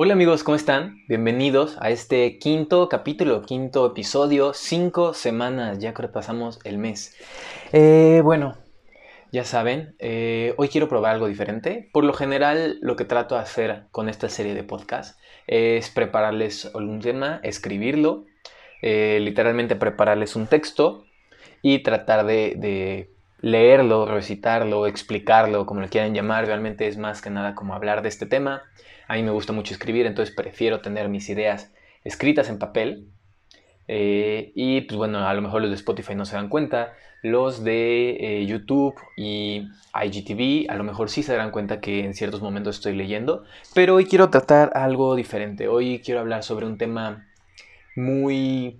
Hola 0.00 0.12
amigos, 0.12 0.44
¿cómo 0.44 0.54
están? 0.54 1.02
Bienvenidos 1.08 1.76
a 1.80 1.90
este 1.90 2.38
quinto 2.38 2.88
capítulo, 2.88 3.42
quinto 3.42 3.84
episodio, 3.84 4.54
cinco 4.54 5.12
semanas, 5.12 5.80
ya 5.80 5.92
creo 5.92 6.10
que 6.10 6.14
pasamos 6.14 6.60
el 6.62 6.78
mes. 6.78 7.16
Eh, 7.72 8.20
bueno, 8.22 8.56
ya 9.32 9.42
saben, 9.42 9.96
eh, 9.98 10.54
hoy 10.56 10.68
quiero 10.68 10.88
probar 10.88 11.14
algo 11.14 11.26
diferente. 11.26 11.90
Por 11.92 12.04
lo 12.04 12.12
general, 12.12 12.78
lo 12.80 12.94
que 12.94 13.04
trato 13.04 13.34
de 13.34 13.40
hacer 13.40 13.86
con 13.90 14.08
esta 14.08 14.28
serie 14.28 14.54
de 14.54 14.62
podcasts 14.62 15.18
es 15.48 15.90
prepararles 15.90 16.70
algún 16.76 17.00
tema, 17.00 17.40
escribirlo, 17.42 18.24
eh, 18.82 19.18
literalmente 19.20 19.74
prepararles 19.74 20.36
un 20.36 20.46
texto 20.46 21.06
y 21.60 21.80
tratar 21.80 22.24
de, 22.24 23.10
leerlo, 23.40 24.06
recitarlo, 24.06 24.86
explicarlo, 24.86 25.66
como 25.66 25.80
le 25.80 25.88
quieran 25.88 26.14
llamar. 26.14 26.46
Realmente 26.46 26.86
es 26.86 26.98
más 26.98 27.20
que 27.20 27.30
nada 27.30 27.56
como 27.56 27.74
hablar 27.74 28.02
de 28.02 28.10
este 28.10 28.26
tema 28.26 28.62
a 29.08 29.14
mí 29.14 29.22
me 29.22 29.30
gusta 29.30 29.54
mucho 29.54 29.72
escribir, 29.72 30.06
entonces 30.06 30.34
prefiero 30.34 30.80
tener 30.80 31.08
mis 31.08 31.28
ideas 31.30 31.72
escritas 32.04 32.50
en 32.50 32.58
papel. 32.58 33.08
Eh, 33.90 34.52
y 34.54 34.82
pues 34.82 34.98
bueno, 34.98 35.26
a 35.26 35.32
lo 35.32 35.40
mejor 35.40 35.62
los 35.62 35.70
de 35.70 35.76
Spotify 35.76 36.14
no 36.14 36.26
se 36.26 36.36
dan 36.36 36.50
cuenta. 36.50 36.92
Los 37.22 37.64
de 37.64 38.10
eh, 38.20 38.46
YouTube 38.46 38.94
y 39.16 39.66
IGTV 39.94 40.70
a 40.70 40.76
lo 40.76 40.84
mejor 40.84 41.08
sí 41.08 41.22
se 41.22 41.32
darán 41.32 41.50
cuenta 41.50 41.80
que 41.80 42.04
en 42.04 42.12
ciertos 42.12 42.42
momentos 42.42 42.76
estoy 42.76 42.94
leyendo. 42.94 43.44
Pero 43.74 43.94
hoy 43.94 44.04
quiero 44.04 44.28
tratar 44.28 44.72
algo 44.74 45.16
diferente. 45.16 45.68
Hoy 45.68 46.02
quiero 46.04 46.20
hablar 46.20 46.44
sobre 46.44 46.66
un 46.66 46.76
tema 46.76 47.26
muy 47.96 48.78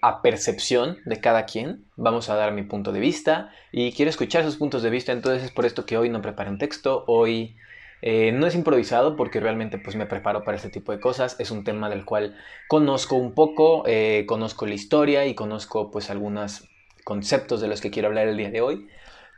a 0.00 0.22
percepción 0.22 0.98
de 1.04 1.20
cada 1.20 1.44
quien. 1.44 1.86
Vamos 1.96 2.30
a 2.30 2.36
dar 2.36 2.52
mi 2.52 2.62
punto 2.62 2.92
de 2.92 3.00
vista 3.00 3.50
y 3.72 3.90
quiero 3.90 4.10
escuchar 4.10 4.44
sus 4.44 4.56
puntos 4.56 4.84
de 4.84 4.90
vista. 4.90 5.10
Entonces 5.10 5.42
es 5.42 5.50
por 5.50 5.66
esto 5.66 5.84
que 5.86 5.98
hoy 5.98 6.08
no 6.08 6.22
preparé 6.22 6.50
un 6.50 6.58
texto. 6.58 7.02
Hoy 7.08 7.56
eh, 8.02 8.32
no 8.32 8.46
es 8.46 8.54
improvisado 8.54 9.16
porque 9.16 9.40
realmente 9.40 9.78
pues 9.78 9.96
me 9.96 10.06
preparo 10.06 10.44
para 10.44 10.56
este 10.56 10.68
tipo 10.68 10.92
de 10.92 11.00
cosas. 11.00 11.36
Es 11.40 11.50
un 11.50 11.64
tema 11.64 11.88
del 11.88 12.04
cual 12.04 12.36
conozco 12.68 13.16
un 13.16 13.32
poco, 13.32 13.84
eh, 13.86 14.24
conozco 14.26 14.66
la 14.66 14.74
historia 14.74 15.26
y 15.26 15.34
conozco 15.34 15.90
pues 15.90 16.10
algunos 16.10 16.68
conceptos 17.04 17.60
de 17.60 17.68
los 17.68 17.80
que 17.80 17.90
quiero 17.90 18.08
hablar 18.08 18.28
el 18.28 18.36
día 18.36 18.50
de 18.50 18.60
hoy. 18.60 18.88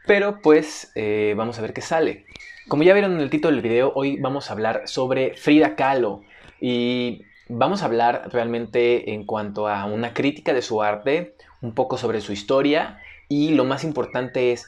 Pero 0.07 0.41
pues 0.41 0.93
eh, 0.95 1.35
vamos 1.37 1.59
a 1.59 1.63
ver 1.63 1.73
qué 1.73 1.81
sale. 1.81 2.25
Como 2.69 2.83
ya 2.83 2.93
vieron 2.93 3.15
en 3.15 3.21
el 3.21 3.31
título 3.31 3.55
del 3.55 3.63
video, 3.63 3.93
hoy 3.95 4.19
vamos 4.19 4.51
a 4.51 4.53
hablar 4.53 4.83
sobre 4.87 5.35
Frida 5.37 5.77
Kahlo. 5.77 6.23
Y 6.61 7.23
vamos 7.49 7.83
a 7.83 7.87
hablar 7.87 8.29
realmente 8.33 9.13
en 9.13 9.25
cuanto 9.25 9.69
a 9.69 9.85
una 9.87 10.13
crítica 10.13 10.53
de 10.53 10.63
su 10.63 10.83
arte, 10.83 11.35
un 11.63 11.75
poco 11.75 11.97
sobre 11.97 12.21
su 12.21 12.33
historia 12.33 13.01
y 13.29 13.51
lo 13.51 13.65
más 13.65 13.85
importante 13.85 14.53
es, 14.53 14.67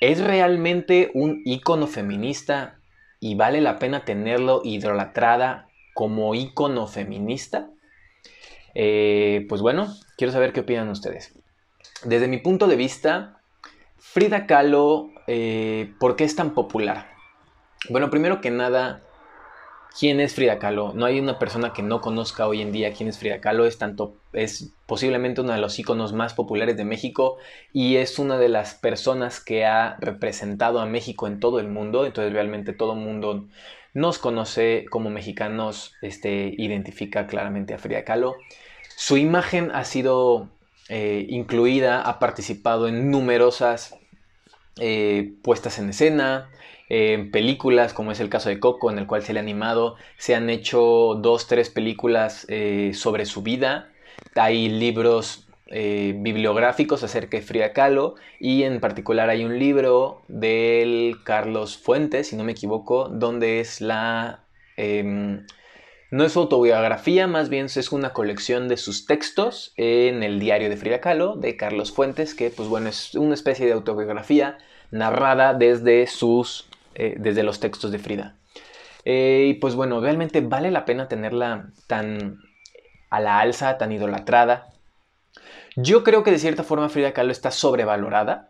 ¿es 0.00 0.20
realmente 0.22 1.10
un 1.14 1.42
ícono 1.44 1.86
feminista 1.86 2.78
y 3.22 3.36
vale 3.36 3.60
la 3.60 3.78
pena 3.78 4.04
tenerlo 4.04 4.62
idolatrada 4.64 5.68
como 5.94 6.34
ícono 6.34 6.88
feminista? 6.88 7.70
Eh, 8.74 9.46
pues 9.48 9.60
bueno, 9.60 9.94
quiero 10.16 10.32
saber 10.32 10.52
qué 10.52 10.60
opinan 10.60 10.88
ustedes. 10.88 11.32
Desde 12.02 12.26
mi 12.26 12.38
punto 12.38 12.66
de 12.66 12.74
vista, 12.74 13.38
Frida 13.96 14.46
Kahlo, 14.46 15.10
eh, 15.28 15.94
¿por 16.00 16.16
qué 16.16 16.24
es 16.24 16.34
tan 16.34 16.52
popular? 16.52 17.12
Bueno, 17.90 18.10
primero 18.10 18.40
que 18.40 18.50
nada, 18.50 19.02
quién 19.98 20.20
es 20.20 20.34
Frida 20.34 20.58
Kahlo. 20.58 20.92
No 20.94 21.06
hay 21.06 21.20
una 21.20 21.38
persona 21.38 21.72
que 21.72 21.82
no 21.82 22.00
conozca 22.00 22.46
hoy 22.46 22.62
en 22.62 22.72
día 22.72 22.92
quién 22.92 23.08
es 23.08 23.18
Frida 23.18 23.40
Kahlo. 23.40 23.66
Es 23.66 23.78
tanto, 23.78 24.16
es 24.32 24.72
posiblemente 24.86 25.40
uno 25.40 25.52
de 25.52 25.58
los 25.60 25.78
íconos 25.78 26.12
más 26.12 26.34
populares 26.34 26.76
de 26.76 26.84
México 26.84 27.38
y 27.72 27.96
es 27.96 28.18
una 28.18 28.38
de 28.38 28.48
las 28.48 28.74
personas 28.74 29.40
que 29.40 29.64
ha 29.64 29.96
representado 30.00 30.80
a 30.80 30.86
México 30.86 31.26
en 31.26 31.40
todo 31.40 31.60
el 31.60 31.68
mundo. 31.68 32.06
Entonces 32.06 32.32
realmente 32.32 32.72
todo 32.72 32.94
el 32.94 33.00
mundo 33.00 33.46
nos 33.94 34.18
conoce 34.18 34.86
como 34.90 35.10
mexicanos, 35.10 35.94
este, 36.00 36.54
identifica 36.56 37.26
claramente 37.26 37.74
a 37.74 37.78
Frida 37.78 38.04
Kahlo. 38.04 38.36
Su 38.96 39.16
imagen 39.16 39.70
ha 39.72 39.84
sido 39.84 40.48
eh, 40.88 41.26
incluida, 41.28 42.02
ha 42.02 42.18
participado 42.18 42.88
en 42.88 43.10
numerosas 43.10 43.96
eh, 44.80 45.34
puestas 45.42 45.78
en 45.78 45.90
escena, 45.90 46.50
en 46.94 47.30
películas, 47.30 47.94
como 47.94 48.12
es 48.12 48.20
el 48.20 48.28
caso 48.28 48.50
de 48.50 48.60
Coco, 48.60 48.90
en 48.90 48.98
el 48.98 49.06
cual 49.06 49.22
se 49.22 49.32
le 49.32 49.38
ha 49.38 49.42
animado. 49.42 49.96
Se 50.18 50.34
han 50.34 50.50
hecho 50.50 51.14
dos, 51.14 51.46
tres 51.46 51.70
películas 51.70 52.44
eh, 52.50 52.90
sobre 52.92 53.24
su 53.24 53.40
vida. 53.40 53.90
Hay 54.34 54.68
libros 54.68 55.48
eh, 55.68 56.12
bibliográficos 56.18 57.02
acerca 57.02 57.38
de 57.38 57.42
Frida 57.42 57.72
Kahlo 57.72 58.16
y 58.38 58.64
en 58.64 58.78
particular 58.78 59.30
hay 59.30 59.42
un 59.42 59.58
libro 59.58 60.20
del 60.28 61.16
Carlos 61.24 61.78
Fuentes, 61.78 62.28
si 62.28 62.36
no 62.36 62.44
me 62.44 62.52
equivoco, 62.52 63.08
donde 63.08 63.60
es 63.60 63.80
la... 63.80 64.44
Em, 64.76 65.46
no 66.10 66.24
es 66.24 66.36
autobiografía, 66.36 67.26
más 67.26 67.48
bien 67.48 67.66
es 67.74 67.90
una 67.90 68.12
colección 68.12 68.68
de 68.68 68.76
sus 68.76 69.06
textos 69.06 69.72
en 69.78 70.22
el 70.22 70.40
diario 70.40 70.68
de 70.68 70.76
Frida 70.76 71.00
Kahlo, 71.00 71.36
de 71.36 71.56
Carlos 71.56 71.90
Fuentes, 71.90 72.34
que 72.34 72.50
pues 72.50 72.68
bueno, 72.68 72.90
es 72.90 73.14
una 73.14 73.32
especie 73.32 73.64
de 73.64 73.72
autobiografía 73.72 74.58
narrada 74.90 75.54
desde 75.54 76.06
sus 76.06 76.68
eh, 76.94 77.16
desde 77.18 77.42
los 77.42 77.60
textos 77.60 77.90
de 77.90 77.98
Frida. 77.98 78.36
Eh, 79.04 79.46
y 79.48 79.54
pues 79.54 79.74
bueno, 79.74 80.00
realmente 80.00 80.40
vale 80.40 80.70
la 80.70 80.84
pena 80.84 81.08
tenerla 81.08 81.70
tan 81.86 82.40
a 83.10 83.20
la 83.20 83.40
alza, 83.40 83.78
tan 83.78 83.92
idolatrada. 83.92 84.72
Yo 85.76 86.04
creo 86.04 86.22
que 86.22 86.30
de 86.30 86.38
cierta 86.38 86.62
forma 86.62 86.88
Frida 86.88 87.12
Kahlo 87.12 87.32
está 87.32 87.50
sobrevalorada. 87.50 88.48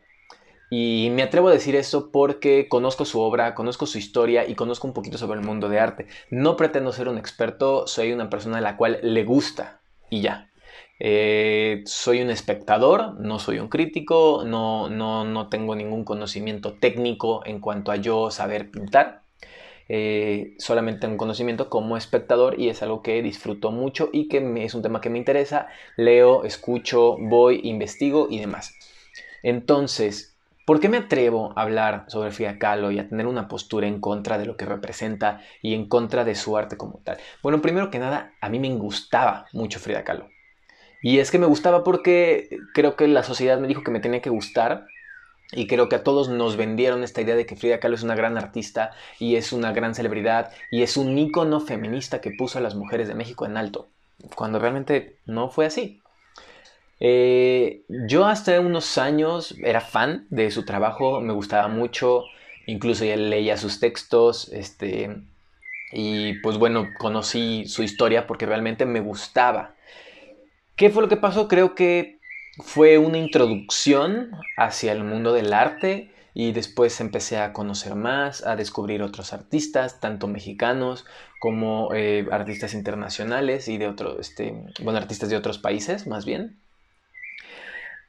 Y 0.71 1.11
me 1.13 1.23
atrevo 1.23 1.49
a 1.49 1.53
decir 1.53 1.77
eso 1.77 2.11
porque 2.11 2.67
conozco 2.67 3.05
su 3.05 3.21
obra, 3.21 3.55
conozco 3.55 3.85
su 3.85 3.99
historia 3.99 4.49
y 4.49 4.55
conozco 4.55 4.87
un 4.87 4.95
poquito 4.95 5.19
sobre 5.19 5.39
el 5.39 5.45
mundo 5.45 5.69
de 5.69 5.79
arte. 5.79 6.07
No 6.31 6.57
pretendo 6.57 6.93
ser 6.93 7.09
un 7.09 7.19
experto, 7.19 7.87
soy 7.87 8.11
una 8.11 8.31
persona 8.31 8.57
a 8.57 8.63
la 8.63 8.79
cual 8.79 8.99
le 9.03 9.23
gusta 9.25 9.83
y 10.09 10.23
ya. 10.23 10.52
Eh, 11.05 11.83
soy 11.85 12.23
un 12.23 12.31
espectador, 12.31 13.19
no 13.19 13.41
soy 13.41 13.59
un 13.59 13.67
crítico, 13.69 14.45
no, 14.47 14.89
no, 14.89 15.25
no, 15.25 15.49
tengo 15.49 15.75
ningún 15.75 16.05
conocimiento 16.05 16.75
técnico 16.75 17.45
en 17.45 17.59
cuanto 17.59 17.91
a 17.91 17.97
yo 17.97 18.31
saber 18.31 18.71
pintar. 18.71 19.25
Eh, 19.89 20.55
solamente 20.59 21.09
un 21.09 21.17
conocimiento 21.17 21.69
como 21.69 21.97
espectador 21.97 22.61
y 22.61 22.69
es 22.69 22.85
algo 22.85 23.03
que 23.03 23.21
disfruto 23.21 23.73
mucho 23.73 24.11
y 24.13 24.29
que 24.29 24.39
es 24.65 24.75
un 24.75 24.83
tema 24.83 25.01
que 25.01 25.11
me 25.11 25.19
interesa. 25.19 25.67
Leo, 25.97 26.45
escucho, 26.45 27.17
voy, 27.19 27.61
investigo 27.65 28.29
y 28.31 28.39
demás. 28.39 28.73
Entonces, 29.43 30.37
¿por 30.67 30.79
qué 30.79 30.89
me 30.89 30.99
atrevo 30.99 31.53
a 31.57 31.63
hablar 31.63 32.05
sobre 32.07 32.31
Frida 32.31 32.61
Kahlo 32.61 32.93
y 32.93 33.01
a 33.01 33.09
tener 33.09 33.27
una 33.27 33.49
postura 33.49 33.89
en 33.89 34.01
contra 34.01 34.39
de 34.39 34.47
lo 34.47 34.57
que 34.57 34.67
representa 34.67 35.41
y 35.63 35.75
en 35.75 35.89
contra 35.89 36.25
de 36.25 36.37
su 36.37 36.57
arte 36.57 36.77
como 36.77 37.01
tal? 37.03 37.19
Bueno, 37.43 37.61
primero 37.61 37.91
que 37.91 37.99
nada, 37.99 38.35
a 38.41 38.49
mí 38.49 38.61
me 38.61 38.73
gustaba 38.77 39.47
mucho 39.53 39.81
Frida 39.81 40.05
Kahlo. 40.05 40.32
Y 41.03 41.19
es 41.19 41.31
que 41.31 41.39
me 41.39 41.47
gustaba 41.47 41.85
porque 41.85 42.59
creo 42.73 42.97
que 42.97 43.09
la 43.09 43.23
sociedad 43.25 43.59
me 43.59 43.69
dijo 43.69 43.83
que 43.83 43.91
me 43.91 44.01
tenía 44.01 44.23
que 44.23 44.31
gustar. 44.31 44.87
Y 45.55 45.67
creo 45.67 45.89
que 45.91 45.97
a 45.97 46.05
todos 46.05 46.31
nos 46.31 46.57
vendieron 46.57 47.03
esta 47.03 47.21
idea 47.21 47.35
de 47.35 47.45
que 47.45 47.57
Frida 47.57 47.79
Kahlo 47.79 47.97
es 47.97 48.03
una 48.03 48.15
gran 48.15 48.39
artista 48.39 48.93
y 49.19 49.37
es 49.37 49.53
una 49.53 49.73
gran 49.73 49.95
celebridad 49.95 50.51
y 50.71 50.83
es 50.83 50.97
un 50.97 51.19
ícono 51.19 51.61
feminista 51.61 52.23
que 52.23 52.31
puso 52.31 52.59
a 52.59 52.63
las 52.63 52.75
mujeres 52.75 53.07
de 53.09 53.15
México 53.15 53.45
en 53.45 53.59
alto. 53.59 53.89
Cuando 54.35 54.59
realmente 54.59 55.17
no 55.27 55.51
fue 55.51 55.67
así. 55.67 56.01
Eh, 57.01 57.83
yo 57.89 58.27
hasta 58.27 58.61
unos 58.61 58.97
años 58.97 59.57
era 59.63 59.81
fan 59.81 60.27
de 60.31 60.53
su 60.53 60.65
trabajo, 60.65 61.21
me 61.21 61.33
gustaba 61.33 61.67
mucho, 61.67 62.25
incluso 62.67 63.05
ya 63.05 63.17
leía 63.17 63.57
sus 63.57 63.81
textos, 63.81 64.49
este, 64.53 65.17
y 65.93 66.35
pues 66.35 66.59
bueno, 66.59 66.89
conocí 66.99 67.67
su 67.67 67.83
historia 67.83 68.27
porque 68.29 68.47
realmente 68.47 68.87
me 68.87 69.01
gustaba. 69.01 69.75
¿Qué 70.77 70.91
fue 70.91 71.03
lo 71.03 71.09
que 71.09 71.17
pasó? 71.17 71.49
Creo 71.49 71.75
que 71.75 72.19
fue 72.59 72.99
una 72.99 73.19
introducción 73.19 74.31
hacia 74.57 74.93
el 74.93 75.05
mundo 75.05 75.33
del 75.33 75.53
arte 75.53 76.11
y 76.35 76.53
después 76.53 77.01
empecé 77.01 77.39
a 77.39 77.53
conocer 77.53 77.95
más, 77.95 78.47
a 78.47 78.57
descubrir 78.57 79.03
otros 79.03 79.33
artistas, 79.33 80.01
tanto 80.01 80.29
mexicanos 80.29 81.05
como 81.39 81.95
eh, 81.95 82.27
artistas 82.31 82.73
internacionales 82.75 83.69
y 83.69 83.77
de 83.77 83.89
otros, 83.89 84.19
este, 84.21 84.55
bueno, 84.83 84.99
artistas 84.99 85.29
de 85.29 85.37
otros 85.37 85.59
países 85.59 86.07
más 86.07 86.25
bien. 86.25 86.59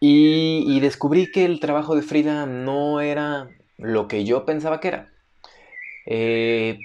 Y, 0.05 0.81
descubrí 0.81 1.31
que 1.31 1.45
el 1.45 1.61
trabajo 1.61 1.95
de 1.95 2.01
Frida 2.01 2.45
no 2.45 2.99
era 2.99 3.47
lo 3.77 4.09
que 4.09 4.25
yo 4.25 4.45
pensaba 4.45 4.81
que 4.81 4.89
era. 4.89 5.13
Eh, 6.05 6.77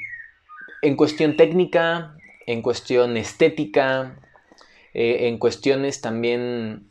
en 0.82 0.94
cuestión 0.94 1.36
técnica, 1.36 2.16
en 2.46 2.62
cuestión 2.62 3.16
estética, 3.16 4.20
eh, 5.00 5.28
en 5.28 5.38
cuestiones 5.38 6.00
también 6.00 6.90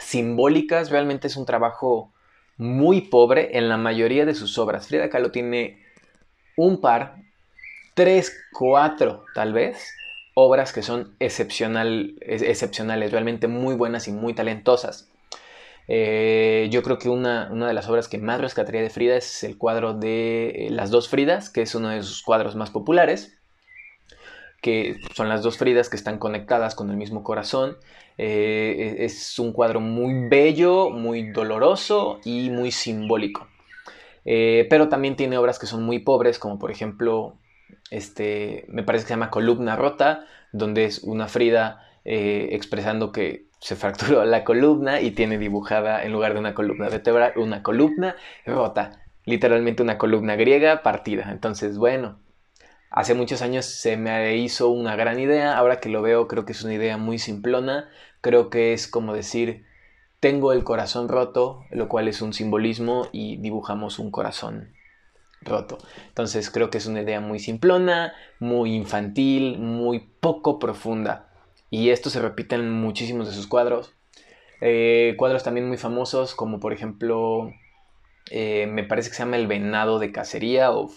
simbólicas, 0.00 0.88
realmente 0.88 1.26
es 1.26 1.36
un 1.36 1.44
trabajo 1.44 2.10
muy 2.56 3.02
pobre 3.02 3.58
en 3.58 3.68
la 3.68 3.76
mayoría 3.76 4.24
de 4.24 4.34
sus 4.34 4.56
obras. 4.56 4.88
Frida 4.88 5.10
Kahlo 5.10 5.30
tiene 5.30 5.84
un 6.56 6.80
par, 6.80 7.16
tres, 7.92 8.34
cuatro 8.50 9.26
tal 9.34 9.52
vez, 9.52 9.94
obras 10.32 10.72
que 10.72 10.80
son 10.80 11.16
excepcional, 11.20 12.14
excepcionales, 12.22 13.12
realmente 13.12 13.46
muy 13.46 13.74
buenas 13.74 14.08
y 14.08 14.12
muy 14.12 14.32
talentosas. 14.32 15.12
Eh, 15.86 16.68
yo 16.70 16.82
creo 16.82 16.98
que 16.98 17.10
una, 17.10 17.50
una, 17.52 17.66
de 17.66 17.74
las 17.74 17.90
obras 17.90 18.08
que 18.08 18.16
más 18.16 18.40
rescataría 18.40 18.80
de 18.80 18.88
Frida 18.88 19.16
es 19.16 19.44
el 19.44 19.58
cuadro 19.58 19.92
de 19.92 20.48
eh, 20.48 20.70
Las 20.70 20.90
dos 20.90 21.10
Fridas, 21.10 21.50
que 21.50 21.60
es 21.60 21.74
uno 21.74 21.90
de 21.90 22.02
sus 22.02 22.22
cuadros 22.22 22.56
más 22.56 22.70
populares. 22.70 23.38
Que 24.64 24.96
son 25.14 25.28
las 25.28 25.42
dos 25.42 25.58
Fridas 25.58 25.90
que 25.90 25.96
están 25.96 26.16
conectadas 26.16 26.74
con 26.74 26.88
el 26.88 26.96
mismo 26.96 27.22
corazón. 27.22 27.76
Eh, 28.16 28.96
es 29.00 29.38
un 29.38 29.52
cuadro 29.52 29.78
muy 29.80 30.26
bello, 30.30 30.88
muy 30.88 31.32
doloroso 31.32 32.18
y 32.24 32.48
muy 32.48 32.70
simbólico. 32.70 33.46
Eh, 34.24 34.66
pero 34.70 34.88
también 34.88 35.16
tiene 35.16 35.36
obras 35.36 35.58
que 35.58 35.66
son 35.66 35.82
muy 35.82 35.98
pobres, 35.98 36.38
como 36.38 36.58
por 36.58 36.70
ejemplo, 36.70 37.36
este, 37.90 38.64
me 38.68 38.82
parece 38.82 39.04
que 39.04 39.08
se 39.08 39.12
llama 39.12 39.28
Columna 39.28 39.76
Rota, 39.76 40.24
donde 40.50 40.86
es 40.86 41.00
una 41.00 41.28
Frida 41.28 41.86
eh, 42.06 42.48
expresando 42.52 43.12
que 43.12 43.48
se 43.60 43.76
fracturó 43.76 44.24
la 44.24 44.44
columna 44.44 45.02
y 45.02 45.10
tiene 45.10 45.36
dibujada 45.36 46.04
en 46.04 46.12
lugar 46.12 46.32
de 46.32 46.38
una 46.38 46.54
columna 46.54 46.88
vertebral 46.88 47.34
una 47.36 47.62
columna 47.62 48.16
rota, 48.46 49.02
literalmente 49.26 49.82
una 49.82 49.98
columna 49.98 50.36
griega 50.36 50.82
partida. 50.82 51.30
Entonces, 51.30 51.76
bueno, 51.76 52.23
hace 52.94 53.14
muchos 53.14 53.42
años 53.42 53.66
se 53.66 53.96
me 53.96 54.36
hizo 54.36 54.68
una 54.68 54.94
gran 54.94 55.18
idea, 55.18 55.58
ahora 55.58 55.80
que 55.80 55.88
lo 55.88 56.00
veo 56.00 56.28
creo 56.28 56.44
que 56.44 56.52
es 56.52 56.62
una 56.62 56.74
idea 56.74 56.96
muy 56.96 57.18
simplona, 57.18 57.88
creo 58.20 58.50
que 58.50 58.72
es 58.72 58.86
como 58.86 59.14
decir, 59.14 59.66
tengo 60.20 60.52
el 60.52 60.62
corazón 60.62 61.08
roto, 61.08 61.64
lo 61.70 61.88
cual 61.88 62.06
es 62.06 62.22
un 62.22 62.32
simbolismo 62.32 63.08
y 63.10 63.36
dibujamos 63.38 63.98
un 63.98 64.12
corazón 64.12 64.72
roto. 65.42 65.78
Entonces 66.06 66.50
creo 66.50 66.70
que 66.70 66.78
es 66.78 66.86
una 66.86 67.02
idea 67.02 67.20
muy 67.20 67.40
simplona, 67.40 68.14
muy 68.38 68.74
infantil, 68.74 69.58
muy 69.58 69.98
poco 70.20 70.60
profunda. 70.60 71.28
Y 71.70 71.90
esto 71.90 72.10
se 72.10 72.22
repite 72.22 72.54
en 72.54 72.70
muchísimos 72.70 73.26
de 73.26 73.34
sus 73.34 73.48
cuadros. 73.48 73.92
Eh, 74.60 75.14
cuadros 75.18 75.42
también 75.42 75.66
muy 75.66 75.78
famosos, 75.78 76.36
como 76.36 76.60
por 76.60 76.72
ejemplo, 76.72 77.52
eh, 78.30 78.68
me 78.70 78.84
parece 78.84 79.10
que 79.10 79.16
se 79.16 79.24
llama 79.24 79.36
El 79.36 79.48
Venado 79.48 79.98
de 79.98 80.12
Cacería 80.12 80.70
o, 80.70 80.90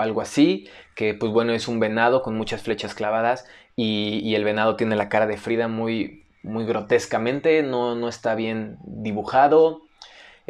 algo 0.00 0.20
así, 0.20 0.68
que 0.94 1.14
pues 1.14 1.32
bueno, 1.32 1.52
es 1.52 1.68
un 1.68 1.80
venado 1.80 2.22
con 2.22 2.36
muchas 2.36 2.62
flechas 2.62 2.94
clavadas 2.94 3.46
y, 3.76 4.34
el 4.34 4.44
venado 4.44 4.76
tiene 4.76 4.96
la 4.96 5.08
cara 5.08 5.26
de 5.26 5.36
Frida 5.36 5.68
muy, 5.68 6.24
muy 6.42 6.64
grotescamente, 6.64 7.62
no, 7.62 7.94
no 7.94 8.08
está 8.08 8.34
bien 8.34 8.78
dibujado. 8.84 9.82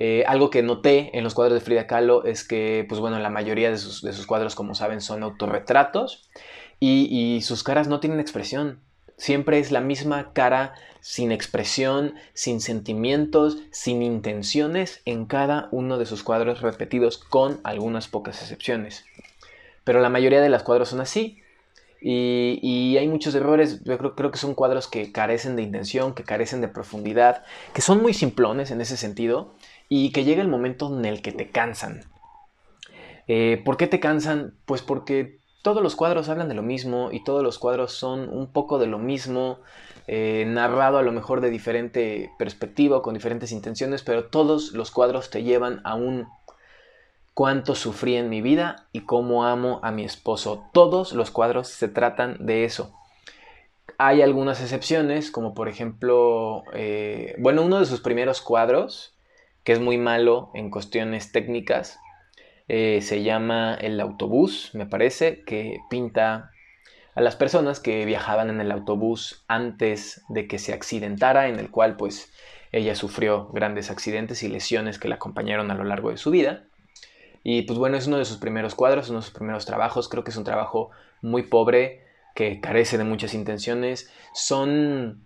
Eh, 0.01 0.25
algo 0.29 0.49
que 0.49 0.63
noté 0.63 1.11
en 1.19 1.25
los 1.25 1.35
cuadros 1.35 1.59
de 1.59 1.65
Frida 1.65 1.89
Kahlo 1.89 2.25
es 2.25 2.47
que, 2.47 2.87
pues 2.89 3.01
bueno, 3.01 3.19
la 3.19 3.31
mayoría 3.31 3.69
de 3.71 3.79
sus, 3.79 4.27
cuadros, 4.27 4.55
como 4.55 4.77
saben, 4.77 5.01
son 5.01 5.25
autorretratos 5.25 6.31
y, 6.81 7.41
sus 7.43 7.65
caras 7.65 7.89
no 7.89 8.01
tienen 8.01 8.21
expresión. 8.21 8.81
Siempre 9.19 9.59
es 9.59 9.73
la 9.73 9.81
misma 9.81 10.33
cara 10.33 10.75
sin 11.01 11.33
expresión, 11.33 12.15
sin 12.35 12.61
sentimientos, 12.61 13.59
sin 13.73 14.03
intenciones 14.03 15.03
en 15.05 15.27
cada 15.27 15.69
uno 15.73 15.99
de 15.99 16.07
sus 16.07 16.23
cuadros 16.23 16.63
repetidos, 16.63 17.19
con 17.19 17.61
algunas 17.65 18.07
pocas 18.09 18.41
excepciones. 18.41 19.05
Pero 19.83 20.01
la 20.01 20.09
mayoría 20.09 20.41
de 20.41 20.49
los 20.49 20.63
cuadros 20.63 20.91
son 20.91 21.01
así. 21.01 21.43
Y, 22.01 22.97
hay 22.97 23.09
muchos 23.09 23.35
errores, 23.35 23.83
yo 23.83 23.99
creo, 23.99 24.31
que 24.31 24.39
son 24.39 24.55
cuadros 24.55 24.87
que 24.87 25.11
carecen 25.11 25.57
de 25.57 25.63
intención, 25.63 26.15
que 26.15 26.23
carecen 26.23 26.61
de 26.61 26.69
profundidad, 26.69 27.45
que 27.75 27.83
son 27.83 28.01
muy 28.01 28.15
simplones 28.15 28.71
en 28.71 28.81
ese 28.81 28.97
sentido 28.97 29.55
y 29.89 30.13
que 30.13 30.23
llega 30.23 30.43
el 30.43 30.49
momento 30.49 30.97
en 30.97 31.05
el 31.05 31.23
que 31.23 31.33
te 31.33 31.49
cansan. 31.49 32.05
Eh, 33.27 33.61
¿Por 33.65 33.77
qué 33.77 33.89
te 33.89 33.99
cansan? 33.99 34.55
Pues 34.65 34.81
porque 34.81 35.41
todos 35.69 35.83
los 35.83 35.97
cuadros 35.97 36.31
hablan 36.31 36.49
de 36.49 36.55
lo 36.55 36.63
mismo 36.63 37.11
y 37.13 37.23
todos 37.23 37.43
los 37.43 37.59
cuadros 37.59 37.93
son 37.93 38.31
un 38.31 38.47
poco 38.47 38.79
de 38.79 38.87
lo 38.87 38.97
mismo, 38.97 39.59
eh, 40.07 40.47
narrado 40.47 40.97
a 40.97 41.03
lo 41.03 41.13
mejor 41.13 41.43
de 41.43 41.51
diferente 41.51 42.33
perspectiva, 42.39 43.03
con 43.03 43.13
diferentes 43.13 43.53
intenciones, 43.53 44.03
pero 44.03 44.25
todos 44.25 44.73
los 44.73 44.91
cuadros 44.91 45.29
te 45.29 45.43
llevan 45.43 45.83
a 45.85 45.95
un 45.95 46.27
cuánto 47.35 47.75
sufrí 47.75 48.17
en 48.17 48.31
mi 48.31 48.41
vida 48.41 48.87
y 48.93 49.01
cómo 49.01 49.45
amo 49.45 49.79
a 49.83 49.91
mi 49.91 50.05
esposo. 50.05 50.65
Todos 50.73 51.13
los 51.13 51.31
cuadros 51.31 51.69
se 51.69 51.89
tratan 51.89 52.47
de 52.47 52.65
eso. 52.65 52.91
Hay 53.99 54.23
algunas 54.23 54.63
excepciones, 54.63 55.31
como 55.31 55.53
por 55.53 55.69
ejemplo, 55.69 56.63
eh, 56.73 57.35
bueno, 57.37 57.61
uno 57.61 57.79
de 57.79 57.85
sus 57.85 58.01
primeros 58.01 58.41
cuadros, 58.41 59.15
que 59.65 59.73
es 59.73 59.81
muy 59.81 59.99
malo 59.99 60.49
en 60.55 60.71
cuestiones 60.71 61.31
técnicas, 61.31 61.99
eh, 62.69 63.01
se 63.03 63.23
llama 63.23 63.75
El 63.75 64.01
autobús, 64.01 64.71
me 64.75 64.87
parece, 64.87 65.43
que 65.45 65.81
pinta 65.91 66.51
a 67.15 67.21
las 67.21 67.35
personas 67.35 67.81
que 67.81 68.05
viajaban 68.05 68.51
en 68.51 68.61
el 68.61 68.71
autobús 68.71 69.45
antes 69.49 70.23
de 70.29 70.47
que 70.47 70.59
se 70.59 70.73
accidentara, 70.73 71.49
en 71.49 71.59
el 71.59 71.71
cual 71.71 71.97
pues 71.97 72.33
ella 72.71 72.95
sufrió 72.95 73.49
grandes 73.49 73.91
accidentes 73.91 74.43
y 74.43 74.49
lesiones 74.49 74.99
que 74.99 75.09
la 75.09 75.17
acompañaron 75.17 75.71
a 75.71 75.75
lo 75.75 75.85
largo 75.85 76.11
de 76.11 76.19
su 76.19 76.31
vida. 76.31 76.65
Y 77.43 77.63
pues 77.63 77.79
bueno, 77.79 77.97
es 77.97 78.07
uno 78.07 78.19
de 78.19 78.25
sus 78.25 78.37
primeros 78.37 78.75
cuadros, 78.75 79.09
uno 79.09 79.21
de 79.21 79.25
sus 79.25 79.35
primeros 79.35 79.65
trabajos, 79.65 80.09
creo 80.09 80.23
que 80.23 80.31
es 80.31 80.37
un 80.37 80.45
trabajo 80.45 80.91
muy 81.23 81.43
pobre, 81.43 82.05
que 82.35 82.61
carece 82.61 82.99
de 82.99 83.05
muchas 83.05 83.35
intenciones. 83.35 84.13
Son 84.35 85.25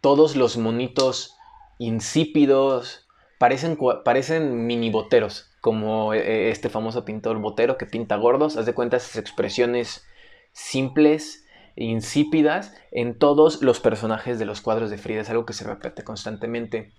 todos 0.00 0.36
los 0.36 0.56
monitos 0.56 1.34
insípidos, 1.78 3.05
parecen, 3.38 3.78
parecen 4.04 4.66
mini 4.66 4.90
boteros, 4.90 5.50
como 5.60 6.14
eh, 6.14 6.18
eh, 6.18 6.50
este 6.50 6.68
famoso 6.68 7.04
pintor 7.04 7.38
botero 7.38 7.76
que 7.76 7.86
pinta 7.86 8.16
gordos, 8.16 8.56
haz 8.56 8.66
de 8.66 8.74
cuenta 8.74 8.96
esas 8.96 9.16
expresiones 9.16 10.06
simples, 10.52 11.46
insípidas 11.76 12.74
en 12.90 13.18
todos 13.18 13.62
los 13.62 13.80
personajes 13.80 14.38
de 14.38 14.46
los 14.46 14.60
cuadros 14.60 14.90
de 14.90 14.98
Frida, 14.98 15.20
es 15.20 15.30
algo 15.30 15.44
que 15.44 15.52
se 15.52 15.64
repite 15.64 16.04
constantemente. 16.04 16.92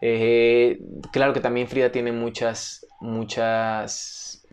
Eh, 0.00 0.80
claro 1.12 1.32
que 1.32 1.40
también 1.40 1.68
Frida 1.68 1.92
tiene 1.92 2.10
muchas, 2.10 2.86
muchas 3.00 4.46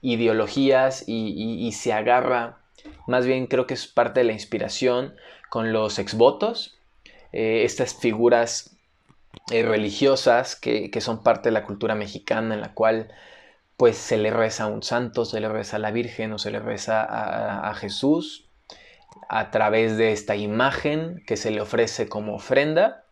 ideologías 0.00 1.04
y, 1.06 1.72
se 1.72 1.92
agarra, 1.92 2.58
más 3.06 3.26
bien 3.26 3.46
creo 3.46 3.66
que 3.66 3.74
es 3.74 3.86
parte 3.86 4.20
de 4.20 4.24
la 4.24 4.32
inspiración 4.32 5.14
con 5.48 5.72
los 5.72 5.98
exvotos, 5.98 6.78
estas 7.32 7.94
figuras 7.94 8.73
eh, 9.50 9.62
religiosas 9.62 10.56
que, 10.56 10.90
son 11.00 11.22
parte 11.22 11.50
de 11.50 11.52
la 11.52 11.64
cultura 11.64 11.94
mexicana 11.94 12.54
en 12.54 12.60
la 12.62 12.72
cual 12.72 13.12
pues 13.76 13.96
se 13.96 14.16
le 14.16 14.30
reza 14.30 14.64
a 14.64 14.66
un 14.68 14.82
santo, 14.82 15.24
se 15.24 15.40
le 15.40 15.48
reza 15.48 15.76
a 15.76 15.80
la 15.80 15.90
Virgen 15.90 16.32
o 16.32 16.38
se 16.38 16.50
le 16.50 16.60
reza 16.60 17.04
a, 17.68 17.74
Jesús 17.74 18.48
a 19.28 19.50
través 19.50 19.96
de 19.96 20.12
esta 20.12 20.36
imagen 20.36 21.22
que 21.26 21.36
se 21.36 21.50
le 21.50 21.60
ofrece 21.60 22.08
como 22.08 22.34
ofrenda. 22.34 23.04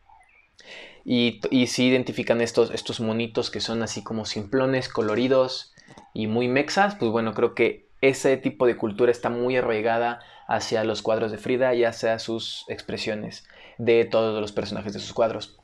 Y, 1.04 1.40
y 1.50 1.68
identifican 1.82 2.40
estos, 2.40 2.70
estos 2.70 3.00
monitos 3.00 3.50
que 3.50 3.60
son 3.60 3.82
así 3.82 4.04
como 4.04 4.24
simplones, 4.24 4.88
coloridos 4.88 5.74
y 6.14 6.28
muy 6.28 6.46
mexas, 6.46 6.94
pues 6.94 7.10
bueno, 7.10 7.34
creo 7.34 7.54
que 7.54 7.88
ese 8.00 8.36
tipo 8.36 8.66
de 8.66 8.76
cultura 8.76 9.10
está 9.10 9.30
muy 9.30 9.56
arraigada 9.56 10.20
hacia 10.46 10.84
los 10.84 11.02
cuadros 11.02 11.32
de 11.32 11.38
Frida 11.38 11.74
y 11.74 11.84
hacia 11.84 12.18
sus 12.18 12.64
expresiones 12.68 13.44
de 13.78 14.04
todos 14.04 14.40
los 14.40 14.52
personajes 14.52 14.92
de 14.92 15.00
sus 15.00 15.12
cuadros. 15.12 15.58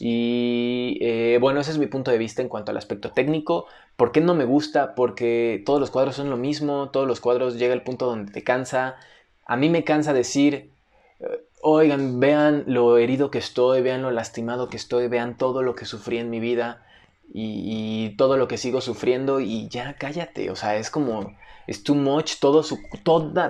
Y 0.00 0.98
eh, 1.00 1.38
bueno, 1.40 1.60
ese 1.60 1.72
es 1.72 1.78
mi 1.78 1.86
punto 1.86 2.10
de 2.10 2.18
vista 2.18 2.42
en 2.42 2.48
cuanto 2.48 2.70
al 2.70 2.76
aspecto 2.76 3.10
técnico. 3.12 3.66
¿Por 3.96 4.12
qué 4.12 4.20
no 4.20 4.34
me 4.34 4.44
gusta? 4.44 4.94
Porque 4.94 5.62
todos 5.66 5.80
los 5.80 5.90
cuadros 5.90 6.16
son 6.16 6.30
lo 6.30 6.36
mismo, 6.36 6.90
todos 6.90 7.06
los 7.06 7.20
cuadros 7.20 7.58
llega 7.58 7.74
el 7.74 7.82
punto 7.82 8.06
donde 8.06 8.32
te 8.32 8.44
cansa. 8.44 8.96
A 9.44 9.56
mí 9.56 9.68
me 9.70 9.84
cansa 9.84 10.12
decir, 10.12 10.70
eh, 11.20 11.44
oigan, 11.62 12.20
vean 12.20 12.64
lo 12.66 12.98
herido 12.98 13.30
que 13.30 13.38
estoy, 13.38 13.82
vean 13.82 14.02
lo 14.02 14.10
lastimado 14.10 14.68
que 14.68 14.76
estoy, 14.76 15.08
vean 15.08 15.36
todo 15.36 15.62
lo 15.62 15.74
que 15.74 15.84
sufrí 15.84 16.18
en 16.18 16.30
mi 16.30 16.40
vida 16.40 16.84
y, 17.32 18.14
todo 18.16 18.36
lo 18.36 18.48
que 18.48 18.56
sigo 18.56 18.80
sufriendo 18.80 19.40
y 19.40 19.68
ya 19.68 19.94
cállate. 19.94 20.50
O 20.50 20.56
sea, 20.56 20.76
es 20.76 20.90
como, 20.90 21.34
es 21.66 21.82
too 21.82 21.94
much, 21.94 22.38
toda, 22.40 22.62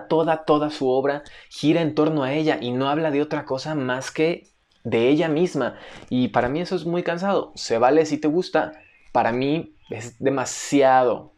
toda, 0.08 0.44
toda 0.44 0.70
su 0.70 0.88
obra 0.88 1.22
gira 1.48 1.82
en 1.82 1.94
torno 1.94 2.22
a 2.24 2.32
ella 2.32 2.58
y 2.60 2.70
no 2.72 2.88
habla 2.88 3.10
de 3.10 3.22
otra 3.22 3.44
cosa 3.44 3.74
más 3.74 4.10
que 4.10 4.48
de 4.84 5.08
ella 5.08 5.28
misma. 5.28 5.76
Y 6.10 6.28
para 6.28 6.48
mí 6.48 6.60
eso 6.60 6.76
es 6.76 6.84
muy 6.84 7.02
cansado. 7.02 7.52
Se 7.54 7.78
vale 7.78 8.06
si 8.06 8.18
te 8.18 8.28
gusta. 8.28 8.72
Para 9.12 9.32
mí 9.32 9.74
es 9.90 10.18
demasiado. 10.18 11.32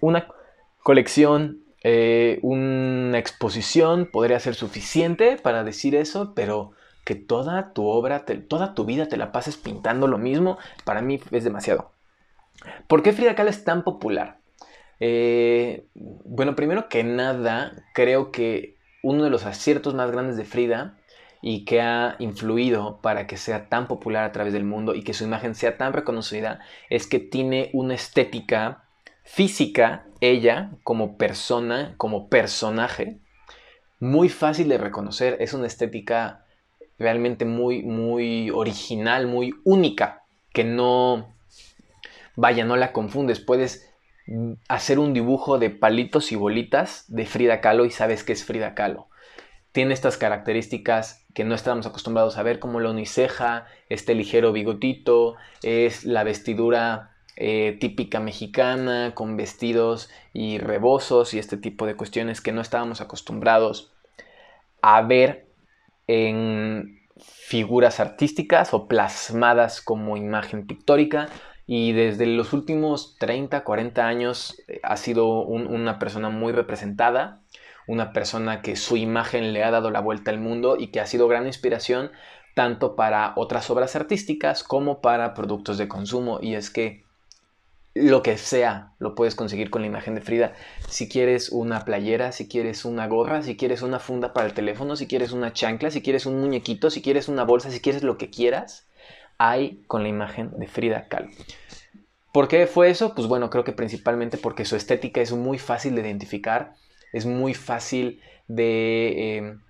Una 0.00 0.28
colección, 0.82 1.60
eh, 1.82 2.38
una 2.42 3.18
exposición 3.18 4.08
podría 4.10 4.40
ser 4.40 4.54
suficiente 4.54 5.36
para 5.36 5.64
decir 5.64 5.94
eso, 5.94 6.32
pero 6.34 6.72
que 7.04 7.14
toda 7.14 7.72
tu 7.72 7.86
obra, 7.86 8.24
toda 8.48 8.74
tu 8.74 8.84
vida 8.84 9.08
te 9.08 9.16
la 9.16 9.32
pases 9.32 9.56
pintando 9.56 10.06
lo 10.06 10.18
mismo, 10.18 10.58
para 10.84 11.00
mí 11.00 11.20
es 11.30 11.42
demasiado. 11.44 11.92
¿Por 12.86 13.02
qué 13.02 13.12
Frida 13.12 13.34
Kahlo 13.34 13.50
es 13.50 13.64
tan 13.64 13.82
popular? 13.82 14.38
Eh, 15.00 15.86
bueno, 15.94 16.54
primero 16.54 16.88
que 16.88 17.04
nada, 17.04 17.72
creo 17.94 18.30
que 18.30 18.76
uno 19.02 19.24
de 19.24 19.30
los 19.30 19.46
aciertos 19.46 19.94
más 19.94 20.10
grandes 20.10 20.36
de 20.36 20.44
Frida 20.44 20.97
y 21.40 21.64
que 21.64 21.80
ha 21.80 22.16
influido 22.18 23.00
para 23.00 23.26
que 23.26 23.36
sea 23.36 23.68
tan 23.68 23.86
popular 23.86 24.24
a 24.24 24.32
través 24.32 24.52
del 24.52 24.64
mundo 24.64 24.94
y 24.94 25.02
que 25.02 25.14
su 25.14 25.24
imagen 25.24 25.54
sea 25.54 25.76
tan 25.76 25.92
reconocida 25.92 26.60
es 26.90 27.06
que 27.06 27.20
tiene 27.20 27.70
una 27.72 27.94
estética 27.94 28.84
física, 29.24 30.06
ella 30.20 30.70
como 30.82 31.16
persona, 31.16 31.94
como 31.96 32.28
personaje, 32.28 33.18
muy 34.00 34.28
fácil 34.28 34.68
de 34.68 34.78
reconocer. 34.78 35.36
Es 35.40 35.52
una 35.52 35.66
estética 35.66 36.44
realmente 36.98 37.44
muy, 37.44 37.82
muy 37.82 38.50
original, 38.50 39.26
muy 39.26 39.54
única, 39.64 40.24
que 40.52 40.64
no, 40.64 41.34
vaya, 42.36 42.64
no 42.64 42.76
la 42.76 42.92
confundes. 42.92 43.38
Puedes 43.40 43.88
hacer 44.68 44.98
un 44.98 45.14
dibujo 45.14 45.58
de 45.58 45.70
palitos 45.70 46.32
y 46.32 46.36
bolitas 46.36 47.04
de 47.08 47.26
Frida 47.26 47.60
Kahlo 47.60 47.84
y 47.84 47.90
sabes 47.90 48.24
que 48.24 48.32
es 48.32 48.44
Frida 48.44 48.74
Kahlo. 48.74 49.08
Tiene 49.72 49.94
estas 49.94 50.16
características 50.16 51.26
que 51.34 51.44
no 51.44 51.54
estábamos 51.54 51.86
acostumbrados 51.86 52.36
a 52.36 52.42
ver, 52.42 52.58
como 52.58 52.80
la 52.80 52.90
uniceja, 52.90 53.66
este 53.88 54.14
ligero 54.14 54.52
bigotito, 54.52 55.36
es 55.62 56.04
la 56.04 56.24
vestidura 56.24 57.12
eh, 57.36 57.76
típica 57.80 58.18
mexicana, 58.18 59.12
con 59.14 59.36
vestidos 59.36 60.10
y 60.32 60.58
rebozos 60.58 61.34
y 61.34 61.38
este 61.38 61.56
tipo 61.56 61.86
de 61.86 61.94
cuestiones 61.94 62.40
que 62.40 62.50
no 62.50 62.60
estábamos 62.60 63.00
acostumbrados 63.00 63.92
a 64.82 65.02
ver 65.02 65.46
en 66.08 66.98
figuras 67.18 68.00
artísticas 68.00 68.74
o 68.74 68.88
plasmadas 68.88 69.80
como 69.80 70.16
imagen 70.16 70.66
pictórica. 70.66 71.28
Y 71.66 71.92
desde 71.92 72.26
los 72.26 72.54
últimos 72.54 73.16
30, 73.18 73.62
40 73.62 74.06
años 74.06 74.60
eh, 74.66 74.80
ha 74.82 74.96
sido 74.96 75.42
una 75.42 75.98
persona 75.98 76.30
muy 76.30 76.52
representada, 76.52 77.42
una 77.88 78.12
persona 78.12 78.62
que 78.62 78.76
su 78.76 78.96
imagen 78.96 79.52
le 79.52 79.64
ha 79.64 79.70
dado 79.72 79.90
la 79.90 80.00
vuelta 80.00 80.30
al 80.30 80.38
mundo 80.38 80.76
y 80.78 80.88
que 80.88 81.00
ha 81.00 81.06
sido 81.06 81.26
gran 81.26 81.46
inspiración 81.46 82.12
tanto 82.54 82.94
para 82.94 83.32
otras 83.36 83.70
obras 83.70 83.96
artísticas 83.96 84.62
como 84.62 85.00
para 85.00 85.34
productos 85.34 85.78
de 85.78 85.88
consumo. 85.88 86.38
Y 86.40 86.54
es 86.54 86.70
que 86.70 87.04
lo 87.94 88.22
que 88.22 88.36
sea 88.36 88.92
lo 88.98 89.14
puedes 89.14 89.34
conseguir 89.34 89.70
con 89.70 89.82
la 89.82 89.88
imagen 89.88 90.14
de 90.14 90.20
Frida. 90.20 90.52
Si 90.88 91.08
quieres 91.08 91.50
una 91.50 91.84
playera, 91.84 92.32
si 92.32 92.46
quieres 92.46 92.84
una 92.84 93.06
gorra, 93.06 93.42
si 93.42 93.56
quieres 93.56 93.82
una 93.82 93.98
funda 93.98 94.32
para 94.32 94.46
el 94.46 94.54
teléfono, 94.54 94.94
si 94.94 95.06
quieres 95.06 95.32
una 95.32 95.52
chancla, 95.52 95.90
si 95.90 96.02
quieres 96.02 96.26
un 96.26 96.40
muñequito, 96.40 96.90
si 96.90 97.02
quieres 97.02 97.28
una 97.28 97.44
bolsa, 97.44 97.70
si 97.70 97.80
quieres 97.80 98.02
lo 98.02 98.18
que 98.18 98.30
quieras, 98.30 98.86
hay 99.38 99.82
con 99.86 100.02
la 100.02 100.08
imagen 100.08 100.50
de 100.58 100.66
Frida 100.66 101.08
Kahlo. 101.08 101.30
¿Por 102.32 102.48
qué 102.48 102.66
fue 102.66 102.90
eso? 102.90 103.14
Pues 103.14 103.26
bueno, 103.26 103.50
creo 103.50 103.64
que 103.64 103.72
principalmente 103.72 104.36
porque 104.36 104.64
su 104.64 104.76
estética 104.76 105.20
es 105.20 105.32
muy 105.32 105.58
fácil 105.58 105.94
de 105.94 106.02
identificar, 106.02 106.74
es 107.12 107.26
muy 107.26 107.54
fácil 107.54 108.20
de 108.46 109.36
em, 109.36 109.60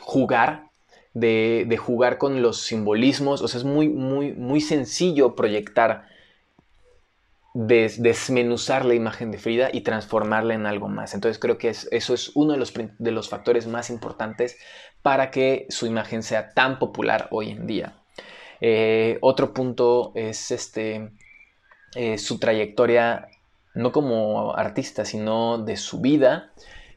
jugar, 0.00 0.70
de, 1.12 1.78
jugar 1.80 2.18
con 2.18 2.42
los 2.42 2.62
simbolismos, 2.62 3.40
o 3.42 3.48
sea, 3.48 3.58
es 3.58 3.64
muy, 3.64 3.88
muy, 3.88 4.32
muy 4.32 4.60
sencillo 4.60 5.34
proyectar, 5.34 6.08
desmenuzar 7.54 8.84
la 8.84 8.94
imagen 8.94 9.30
de 9.30 9.38
Frida 9.38 9.70
y 9.72 9.82
transformarla 9.82 10.54
en 10.54 10.66
algo 10.66 10.88
más. 10.88 11.14
Entonces 11.14 11.38
creo 11.38 11.56
que 11.56 11.68
eso 11.68 12.14
es 12.14 12.32
uno 12.34 12.52
de 12.52 12.58
los, 12.58 12.72
de 12.74 13.10
los 13.12 13.28
factores 13.28 13.68
más 13.68 13.90
importantes 13.90 14.58
para 15.02 15.30
que 15.30 15.66
su 15.68 15.86
imagen 15.86 16.22
sea 16.22 16.52
tan 16.52 16.80
popular 16.80 17.28
hoy 17.30 17.50
en 17.50 17.66
día. 17.66 17.94
Eh, 18.60 19.18
otro 19.20 19.52
punto 19.52 20.12
es 20.14 20.50
este, 20.50 21.10
eh, 21.94 22.18
su 22.18 22.38
trayectoria, 22.38 23.28
no 23.74 23.92
como 23.92 24.54
artista, 24.56 25.04
sino 25.04 25.58
de 25.58 25.76
su 25.76 26.00
vida, 26.00 26.52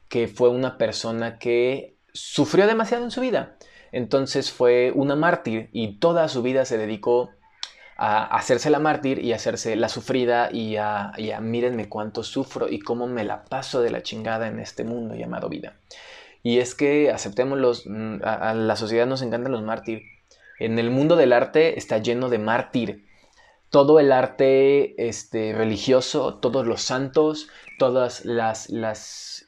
que 0.09 0.27
fue 0.27 0.49
una 0.49 0.77
persona 0.77 1.37
que 1.37 1.97
sufrió 2.13 2.67
demasiado 2.67 3.03
en 3.03 3.11
su 3.11 3.21
vida. 3.21 3.57
Entonces 3.91 4.51
fue 4.51 4.91
una 4.93 5.15
mártir 5.15 5.69
y 5.71 5.99
toda 5.99 6.27
su 6.27 6.41
vida 6.41 6.65
se 6.65 6.77
dedicó 6.77 7.29
a 7.97 8.25
hacerse 8.25 8.69
la 8.69 8.79
mártir 8.79 9.23
y 9.23 9.33
a 9.33 9.37
hacerse 9.37 9.75
la 9.75 9.89
sufrida 9.89 10.49
y 10.51 10.75
a, 10.75 11.13
mírenme 11.41 11.89
cuánto 11.89 12.23
sufro 12.23 12.69
y 12.69 12.79
cómo 12.79 13.07
me 13.07 13.23
la 13.23 13.43
paso 13.45 13.81
de 13.81 13.89
la 13.89 14.03
chingada 14.03 14.47
en 14.47 14.59
este 14.59 14.83
mundo 14.83 15.15
llamado 15.15 15.49
vida. 15.49 15.77
Y 16.43 16.59
es 16.59 16.75
que 16.75 17.11
aceptémoslos, 17.11 17.85
mm, 17.87 18.23
a, 18.23 18.51
a 18.51 18.53
la 18.53 18.75
sociedad 18.75 19.07
nos 19.07 19.21
encantan 19.21 19.51
los 19.51 19.63
mártires 19.63 20.03
en 20.59 20.79
el 20.79 20.89
mundo 20.89 21.15
del 21.15 21.33
arte 21.33 21.77
está 21.77 21.99
lleno 21.99 22.29
de 22.29 22.39
mártir. 22.39 23.06
Todo 23.69 23.99
el 23.99 24.11
arte 24.11 25.07
este, 25.07 25.53
religioso, 25.53 26.35
todos 26.35 26.65
los 26.65 26.81
santos, 26.81 27.49
todas 27.77 28.25
las, 28.25 28.69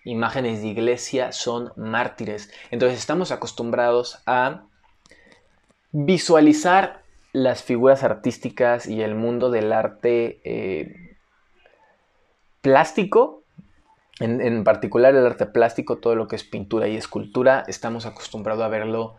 imágenes 0.06 0.62
de 0.62 0.68
iglesia 0.68 1.32
son 1.32 1.72
mártires. 1.76 2.52
Entonces 2.72 3.00
estamos 3.00 3.32
acostumbrados 3.32 4.20
a 4.26 4.66
visualizar 5.92 7.04
las 7.32 7.64
figuras 7.64 8.04
artísticas 8.04 8.88
y 8.88 9.02
el 9.02 9.16
mundo 9.16 9.52
del 9.52 9.72
arte 9.72 10.42
eh, 10.44 11.18
plástico, 12.62 13.39
en, 14.20 14.42
en, 14.42 14.64
particular 14.64 15.16
el 15.16 15.26
arte 15.26 15.46
plástico, 15.46 15.98
todo 15.98 16.16
lo 16.16 16.28
que 16.28 16.36
es 16.36 16.44
pintura 16.44 16.88
y 16.88 16.96
escultura, 16.96 17.64
estamos 17.68 18.06
acostumbrados 18.06 18.64
a 18.64 18.68
verlo 18.68 19.16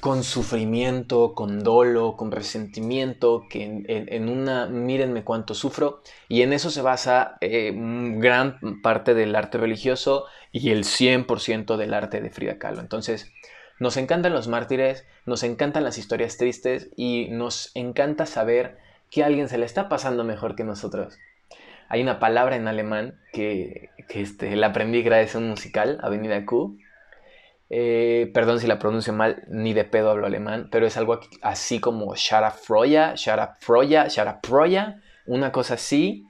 con 0.00 0.24
sufrimiento, 0.24 1.34
con 1.34 1.62
dolo, 1.62 2.16
con 2.16 2.30
resentimiento, 2.30 3.44
que 3.48 3.84
en, 3.86 4.28
una, 4.28 4.66
mírenme 4.66 5.24
cuánto 5.24 5.54
sufro, 5.54 6.02
y 6.28 6.42
en 6.42 6.52
eso 6.52 6.70
se 6.70 6.82
basa 6.82 7.36
eh, 7.40 7.72
gran 7.74 8.58
parte 8.82 9.14
del 9.14 9.34
arte 9.36 9.58
religioso 9.58 10.26
y 10.52 10.70
el 10.70 10.84
100% 10.84 11.76
del 11.76 11.94
arte 11.94 12.20
de 12.20 12.30
Frida 12.30 12.58
Kahlo. 12.58 12.80
Entonces, 12.80 13.32
nos 13.78 13.96
encantan 13.96 14.32
los 14.32 14.48
mártires, 14.48 15.06
nos 15.26 15.42
encantan 15.42 15.84
las 15.84 15.98
historias 15.98 16.36
tristes 16.36 16.90
y 16.96 17.28
nos 17.30 17.70
encanta 17.74 18.26
saber 18.26 18.78
que 19.10 19.22
a 19.22 19.26
alguien 19.26 19.48
se 19.48 19.58
le 19.58 19.66
está 19.66 19.88
pasando 19.88 20.24
mejor 20.24 20.56
que 20.56 20.64
nosotros. 20.64 21.18
Hay 21.88 22.02
una 22.02 22.18
palabra 22.18 22.56
en 22.56 22.68
alemán 22.68 23.18
que, 23.32 23.90
este, 24.10 24.54
la 24.56 24.68
aprendí 24.68 25.02
gracias 25.02 25.36
a 25.36 25.38
un 25.38 25.48
musical, 25.48 25.98
Avenida 26.02 26.44
Q, 26.44 26.78
eh, 27.70 28.30
perdón 28.32 28.60
si 28.60 28.66
la 28.66 28.78
pronuncio 28.78 29.12
mal, 29.12 29.44
ni 29.48 29.74
de 29.74 29.84
pedo 29.84 30.10
hablo 30.10 30.26
alemán, 30.26 30.68
pero 30.70 30.86
es 30.86 30.96
algo 30.96 31.20
así 31.42 31.80
como 31.80 32.14
Sharafroya, 32.14 33.14
Sharafroya, 33.14 34.08
Sharaproya, 34.08 35.02
una 35.26 35.52
cosa 35.52 35.74
así. 35.74 36.26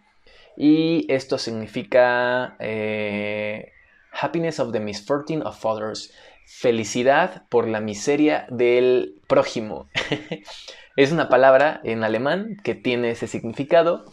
Y 0.56 1.06
esto 1.12 1.38
significa 1.38 2.56
eh, 2.58 3.72
Happiness 4.12 4.58
of 4.58 4.72
the 4.72 4.80
Misfortune 4.80 5.42
of 5.44 5.64
Others, 5.64 6.12
felicidad 6.46 7.44
por 7.48 7.68
la 7.68 7.80
miseria 7.80 8.46
del 8.50 9.20
prójimo. 9.28 9.88
es 10.96 11.12
una 11.12 11.28
palabra 11.28 11.80
en 11.84 12.02
alemán 12.02 12.56
que 12.64 12.74
tiene 12.74 13.10
ese 13.10 13.28
significado 13.28 14.04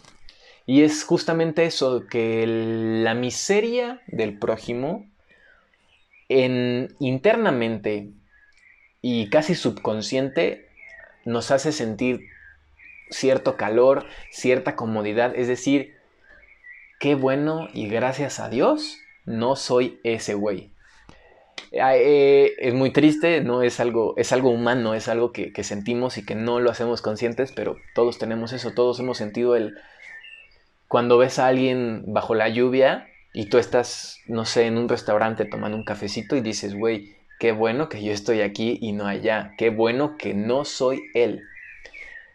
y 0.66 0.82
es 0.82 1.04
justamente 1.04 1.64
eso, 1.64 2.06
que 2.06 2.44
la 2.46 3.14
miseria 3.14 4.02
del 4.08 4.38
prójimo 4.38 5.06
en, 6.28 6.94
internamente 6.98 8.10
y 9.00 9.30
casi 9.30 9.54
subconsciente 9.54 10.68
nos 11.24 11.52
hace 11.52 11.70
sentir 11.70 12.20
cierto 13.10 13.56
calor, 13.56 14.06
cierta 14.30 14.74
comodidad, 14.74 15.34
es 15.36 15.46
decir, 15.46 15.94
qué 16.98 17.14
bueno 17.14 17.68
y 17.72 17.88
gracias 17.88 18.40
a 18.40 18.48
Dios 18.48 18.98
no 19.24 19.56
soy 19.56 20.00
ese 20.02 20.34
güey. 20.34 20.72
Eh, 21.72 22.54
es 22.58 22.74
muy 22.74 22.90
triste, 22.90 23.40
no 23.40 23.62
es 23.62 23.80
algo, 23.80 24.14
es 24.16 24.32
algo 24.32 24.50
humano, 24.50 24.94
es 24.94 25.08
algo 25.08 25.32
que, 25.32 25.52
sentimos 25.62 26.16
y 26.16 26.24
que 26.24 26.34
no 26.34 26.60
lo 26.60 26.70
hacemos 26.70 27.02
conscientes, 27.02 27.52
pero 27.52 27.76
todos 27.94 28.18
tenemos 28.18 28.52
eso, 28.52 28.72
todos 28.72 28.98
hemos 29.00 29.18
sentido 29.18 29.56
el 29.56 29.76
cuando 30.88 31.18
ves 31.18 31.38
a 31.38 31.46
alguien 31.48 32.04
bajo 32.06 32.34
la 32.34 32.48
lluvia 32.48 33.08
y 33.32 33.46
tú 33.46 33.58
estás, 33.58 34.20
no 34.26 34.44
sé, 34.44 34.66
en 34.66 34.78
un 34.78 34.88
restaurante 34.88 35.44
tomando 35.44 35.76
un 35.76 35.84
cafecito 35.84 36.36
y 36.36 36.40
dices, 36.40 36.74
güey, 36.74 37.16
qué 37.38 37.52
bueno 37.52 37.88
que 37.88 38.02
yo 38.02 38.12
estoy 38.12 38.40
aquí 38.40 38.78
y 38.80 38.92
no 38.92 39.06
allá, 39.06 39.52
qué 39.58 39.70
bueno 39.70 40.16
que 40.16 40.34
no 40.34 40.64
soy 40.64 41.02
él. 41.14 41.42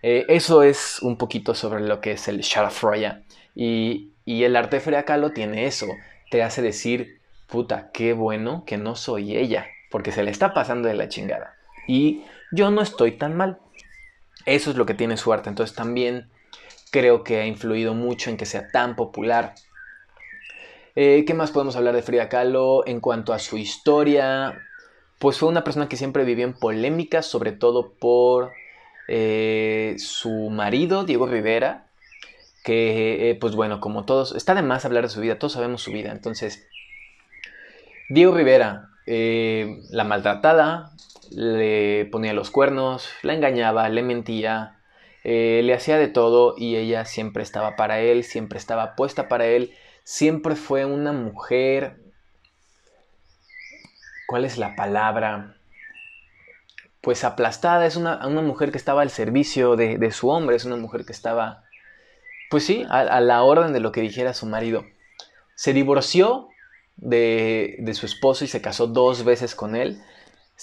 Eh, 0.04 0.26
eso 0.30 0.64
es 0.64 1.00
un 1.02 1.18
poquito 1.18 1.56
sobre 1.56 1.82
lo 1.82 2.02
que 2.02 2.12
es 2.12 2.28
el 2.28 2.42
Sharafroya. 2.42 3.24
Y, 3.56 4.12
y 4.26 4.44
el 4.44 4.56
arte 4.56 4.82
Kahlo 5.06 5.32
tiene 5.32 5.66
eso, 5.66 5.88
te 6.30 6.44
hace 6.44 6.62
decir, 6.62 7.20
puta, 7.48 7.92
qué 7.94 8.14
bueno 8.14 8.64
que 8.66 8.78
no 8.78 8.96
soy 8.96 9.38
ella, 9.38 9.68
porque 9.90 10.12
se 10.12 10.24
le 10.24 10.32
está 10.32 10.54
pasando 10.54 10.88
de 10.88 10.96
la 10.96 11.10
chingada. 11.10 11.56
Y 11.88 12.24
yo 12.52 12.72
no 12.72 12.82
estoy 12.82 13.14
tan 13.14 13.36
mal. 13.36 13.60
Eso 14.46 14.72
es 14.72 14.78
lo 14.78 14.86
que 14.86 14.94
tiene 14.94 15.18
su 15.18 15.32
arte. 15.34 15.50
Entonces 15.50 15.76
también 15.76 16.31
creo 16.92 17.24
que 17.24 17.40
ha 17.40 17.46
influido 17.46 17.94
mucho 17.94 18.30
en 18.30 18.38
que 18.38 18.46
sea 18.46 18.70
tan 18.70 18.96
popular 18.96 19.56
eh, 20.96 21.24
¿Qué 21.26 21.34
más 21.34 21.52
podemos 21.52 21.76
hablar 21.78 21.96
de 21.96 22.02
Frida 22.02 22.28
Kahlo 22.28 22.86
en 22.86 23.00
cuanto 23.00 23.34
a 23.34 23.40
su 23.40 23.58
historia? 23.58 24.62
Pues 25.20 25.38
fue 25.38 25.48
una 25.48 25.64
persona 25.64 25.88
que 25.88 25.96
siempre 25.96 26.26
vivió 26.26 26.46
en 26.46 26.54
polémicas, 26.54 27.26
sobre 27.26 27.54
todo 27.54 27.94
por 27.94 28.52
eh, 29.08 29.96
su 30.00 30.50
marido, 30.50 31.06
Diego 31.06 31.28
Rivera, 31.28 31.88
que, 32.64 33.30
eh, 33.30 33.36
pues 33.36 33.56
bueno, 33.56 33.80
como 33.80 34.04
todos, 34.04 34.36
está 34.36 34.54
de 34.54 34.64
más 34.64 34.84
hablar 34.84 35.04
de 35.04 35.10
su 35.10 35.22
vida, 35.22 35.40
todos 35.40 35.54
sabemos 35.54 35.82
su 35.82 35.92
vida. 35.92 36.12
Entonces, 36.12 36.68
Diego 38.10 38.36
Rivera, 38.36 38.90
la 39.06 40.04
maltratada, 40.04 40.92
le 41.32 42.06
ponía 42.12 42.34
los 42.34 42.52
cuernos, 42.52 43.10
la 43.22 43.34
engañaba, 43.34 43.88
le 43.88 44.04
mentía, 44.04 44.81
le 45.24 45.74
hacía 45.74 45.98
de 45.98 46.08
todo 46.08 46.56
y 46.58 46.76
ella 46.76 47.06
siempre 47.06 47.44
estaba 47.44 47.76
para 47.76 48.00
él, 48.00 48.24
siempre 48.24 48.58
estaba 48.58 48.96
puesta 48.96 49.28
para 49.28 49.46
él 49.46 49.74
siempre 50.04 50.56
fue 50.56 50.86
una 50.86 51.12
mujer, 51.12 52.02
¿cuál 54.28 54.46
es 54.46 54.58
la 54.58 54.76
palabra? 54.76 55.58
Pues 57.02 57.24
aplastada, 57.24 57.86
es 57.86 57.96
una, 57.96 58.18
mujer 58.42 58.72
que 58.72 58.78
estaba 58.78 59.02
al 59.02 59.10
servicio 59.10 59.76
de, 59.76 60.12
su 60.12 60.30
hombre, 60.30 60.56
es 60.56 60.66
una 60.66 60.76
mujer 60.76 61.06
que 61.06 61.14
estaba 61.14 61.64
pues 62.50 62.66
sí, 62.66 62.86
a, 62.90 63.22
la 63.22 63.44
orden 63.44 63.72
de 63.72 63.80
lo 63.80 63.94
que 63.94 64.02
dijera 64.02 64.34
su 64.34 64.46
marido. 64.46 64.86
Se 65.56 65.72
divorció 65.72 66.50
de, 66.98 67.78
de 67.80 67.94
su 67.94 68.06
esposo 68.06 68.44
y 68.44 68.50
se 68.50 68.62
casó 68.62 68.88
dos 68.88 69.24
veces 69.24 69.56
con 69.56 69.76
él. 69.78 70.02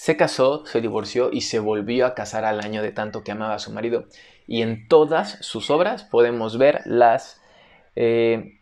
Se 0.00 0.16
casó, 0.16 0.64
se 0.64 0.80
divorció 0.80 1.30
y 1.32 1.40
se 1.40 1.58
volvió 1.58 2.06
a 2.06 2.14
casar 2.14 2.44
al 2.44 2.60
año 2.60 2.82
de 2.82 2.92
tanto 2.92 3.24
que 3.24 3.32
amaba 3.32 3.54
a 3.54 3.58
su 3.58 3.72
marido. 3.72 4.04
Y 4.46 4.62
en 4.62 4.86
todas 4.86 5.38
sus 5.40 5.70
obras 5.70 6.04
podemos 6.04 6.56
ver 6.56 6.82
las 6.84 7.42
eh, 7.96 8.60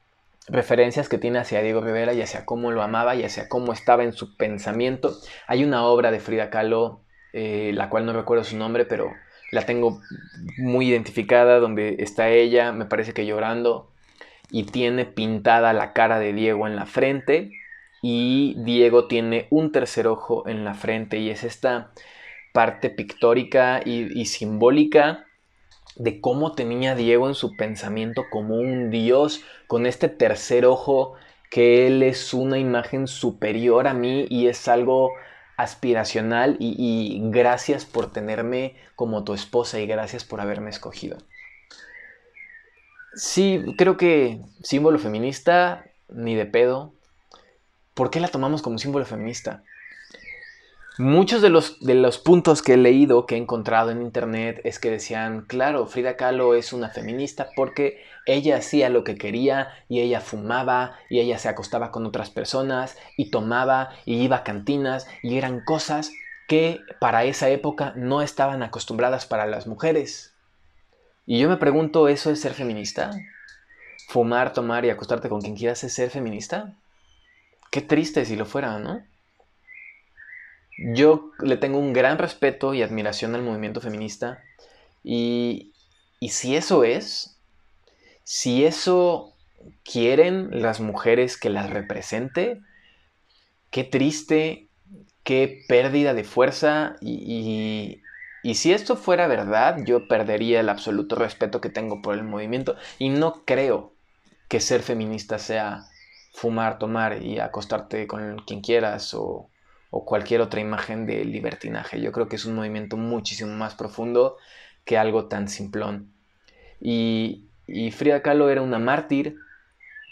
referencias 0.48 1.10
que 1.10 1.18
tiene 1.18 1.38
hacia 1.38 1.60
Diego 1.60 1.82
Rivera 1.82 2.14
y 2.14 2.22
hacia 2.22 2.46
cómo 2.46 2.70
lo 2.70 2.80
amaba 2.80 3.16
y 3.16 3.22
hacia 3.22 3.50
cómo 3.50 3.74
estaba 3.74 4.02
en 4.02 4.14
su 4.14 4.34
pensamiento. 4.38 5.14
Hay 5.46 5.62
una 5.62 5.84
obra 5.84 6.10
de 6.10 6.20
Frida 6.20 6.48
Kahlo, 6.48 7.02
eh, 7.34 7.70
la 7.74 7.90
cual 7.90 8.06
no 8.06 8.14
recuerdo 8.14 8.42
su 8.42 8.56
nombre, 8.56 8.86
pero 8.86 9.12
la 9.52 9.66
tengo 9.66 10.00
muy 10.56 10.88
identificada, 10.88 11.58
donde 11.58 11.96
está 11.98 12.30
ella, 12.30 12.72
me 12.72 12.86
parece 12.86 13.12
que 13.12 13.26
llorando, 13.26 13.92
y 14.50 14.64
tiene 14.64 15.04
pintada 15.04 15.74
la 15.74 15.92
cara 15.92 16.18
de 16.18 16.32
Diego 16.32 16.66
en 16.66 16.76
la 16.76 16.86
frente 16.86 17.50
y 18.08 18.54
Diego 18.58 19.08
tiene 19.08 19.48
un 19.50 19.72
tercer 19.72 20.06
ojo 20.06 20.46
en 20.46 20.64
la 20.64 20.74
frente 20.74 21.18
y 21.18 21.28
es 21.28 21.42
esta 21.42 21.90
parte 22.52 22.88
pictórica 22.88 23.80
y, 23.84 24.26
simbólica 24.26 25.24
de 25.96 26.20
cómo 26.20 26.52
tenía 26.52 26.94
Diego 26.94 27.26
en 27.26 27.34
su 27.34 27.56
pensamiento 27.56 28.26
como 28.30 28.54
un 28.54 28.90
dios 28.90 29.42
con 29.66 29.86
este 29.86 30.08
tercer 30.08 30.66
ojo 30.66 31.14
que 31.50 31.88
él 31.88 32.04
es 32.04 32.32
una 32.32 32.60
imagen 32.60 33.08
superior 33.08 33.88
a 33.88 33.94
mí 33.94 34.26
y 34.30 34.46
es 34.46 34.68
algo 34.68 35.10
aspiracional 35.56 36.56
y, 36.60 37.18
gracias 37.32 37.86
por 37.86 38.12
tenerme 38.12 38.76
como 38.94 39.24
tu 39.24 39.34
esposa 39.34 39.80
y 39.80 39.86
gracias 39.88 40.22
por 40.22 40.40
haberme 40.40 40.70
escogido. 40.70 41.18
Sí, 43.16 43.64
creo 43.76 43.96
que 43.96 44.42
símbolo 44.62 45.00
feminista, 45.00 45.86
ni 46.08 46.36
de 46.36 46.46
pedo, 46.46 46.92
¿por 47.96 48.10
qué 48.10 48.20
la 48.20 48.28
tomamos 48.28 48.62
como 48.62 48.78
símbolo 48.78 49.06
feminista? 49.06 49.64
Muchos 50.98 51.42
de 51.42 51.48
los, 51.48 51.80
de 51.80 51.94
los 51.94 52.18
puntos 52.18 52.62
que 52.62 52.74
he 52.74 52.76
leído, 52.76 53.26
que 53.26 53.34
he 53.34 53.38
encontrado 53.38 53.90
en 53.90 54.02
internet, 54.02 54.60
es 54.64 54.78
que 54.78 54.90
decían, 54.90 55.42
claro, 55.42 55.86
Frida 55.86 56.16
Kahlo 56.16 56.54
es 56.54 56.72
una 56.72 56.90
feminista 56.90 57.48
porque 57.56 58.04
ella 58.26 58.56
hacía 58.56 58.88
lo 58.90 59.02
que 59.02 59.16
quería 59.16 59.68
y 59.88 60.00
ella 60.00 60.20
fumaba 60.20 60.96
y 61.08 61.20
ella 61.20 61.38
se 61.38 61.48
acostaba 61.48 61.90
con 61.90 62.06
otras 62.06 62.30
personas 62.30 62.96
y 63.16 63.30
tomaba 63.30 63.90
y 64.04 64.22
iba 64.22 64.36
a 64.36 64.44
cantinas 64.44 65.06
y 65.22 65.36
eran 65.38 65.60
cosas 65.60 66.12
que 66.48 66.80
para 67.00 67.24
esa 67.24 67.48
época 67.48 67.92
no 67.96 68.22
estaban 68.22 68.62
acostumbradas 68.62 69.26
para 69.26 69.46
las 69.46 69.66
mujeres. 69.66 70.34
Y 71.26 71.40
yo 71.40 71.48
me 71.48 71.56
pregunto, 71.56 72.08
¿eso 72.08 72.30
es 72.30 72.40
ser 72.40 72.52
feminista? 72.52 73.10
¿Fumar, 74.08 74.52
tomar 74.52 74.84
y 74.84 74.90
acostarte 74.90 75.28
con 75.28 75.40
quien 75.40 75.56
quieras 75.56 75.82
es 75.82 75.92
ser 75.92 76.10
feminista? 76.10 76.74
Qué 77.70 77.80
triste 77.82 78.24
si 78.24 78.36
lo 78.36 78.46
fuera, 78.46 78.78
¿no? 78.78 79.04
Yo 80.78 81.32
le 81.40 81.56
tengo 81.56 81.78
un 81.78 81.92
gran 81.92 82.18
respeto 82.18 82.74
y 82.74 82.82
admiración 82.82 83.34
al 83.34 83.42
movimiento 83.42 83.80
feminista 83.80 84.42
y, 85.02 85.72
y 86.20 86.30
si 86.30 86.56
eso 86.56 86.84
es, 86.84 87.38
si 88.24 88.64
eso 88.64 89.34
quieren 89.84 90.48
las 90.62 90.80
mujeres 90.80 91.38
que 91.38 91.48
las 91.48 91.70
represente, 91.70 92.60
qué 93.70 93.84
triste, 93.84 94.68
qué 95.22 95.64
pérdida 95.68 96.14
de 96.14 96.24
fuerza 96.24 96.96
y, 97.00 98.02
y, 98.42 98.54
si 98.54 98.72
esto 98.72 98.96
fuera 98.96 99.26
verdad, 99.26 99.78
yo 99.84 100.06
perdería 100.06 100.60
el 100.60 100.68
absoluto 100.68 101.16
respeto 101.16 101.60
que 101.60 101.68
tengo 101.68 102.00
por 102.00 102.14
el 102.14 102.22
movimiento 102.22 102.76
y 102.98 103.08
no 103.08 103.44
creo 103.44 103.92
que 104.48 104.60
ser 104.60 104.82
feminista 104.82 105.38
sea 105.38 105.88
fumar, 106.36 106.78
tomar 106.78 107.22
y 107.22 107.38
acostarte 107.38 108.06
con 108.06 108.36
quien 108.46 108.60
quieras 108.60 109.14
o, 109.14 109.48
cualquier 109.90 110.42
otra 110.42 110.60
imagen 110.60 111.06
de 111.06 111.24
libertinaje. 111.24 112.02
Yo 112.02 112.12
creo 112.12 112.28
que 112.28 112.36
es 112.36 112.44
un 112.44 112.54
movimiento 112.54 112.98
muchísimo 112.98 113.54
más 113.54 113.74
profundo 113.74 114.36
que 114.84 114.98
algo 114.98 115.24
tan 115.24 115.48
simplón. 115.48 116.12
Y, 116.78 117.46
Frida 117.92 118.20
Kahlo 118.20 118.50
era 118.50 118.60
una 118.60 118.78
mártir, 118.78 119.38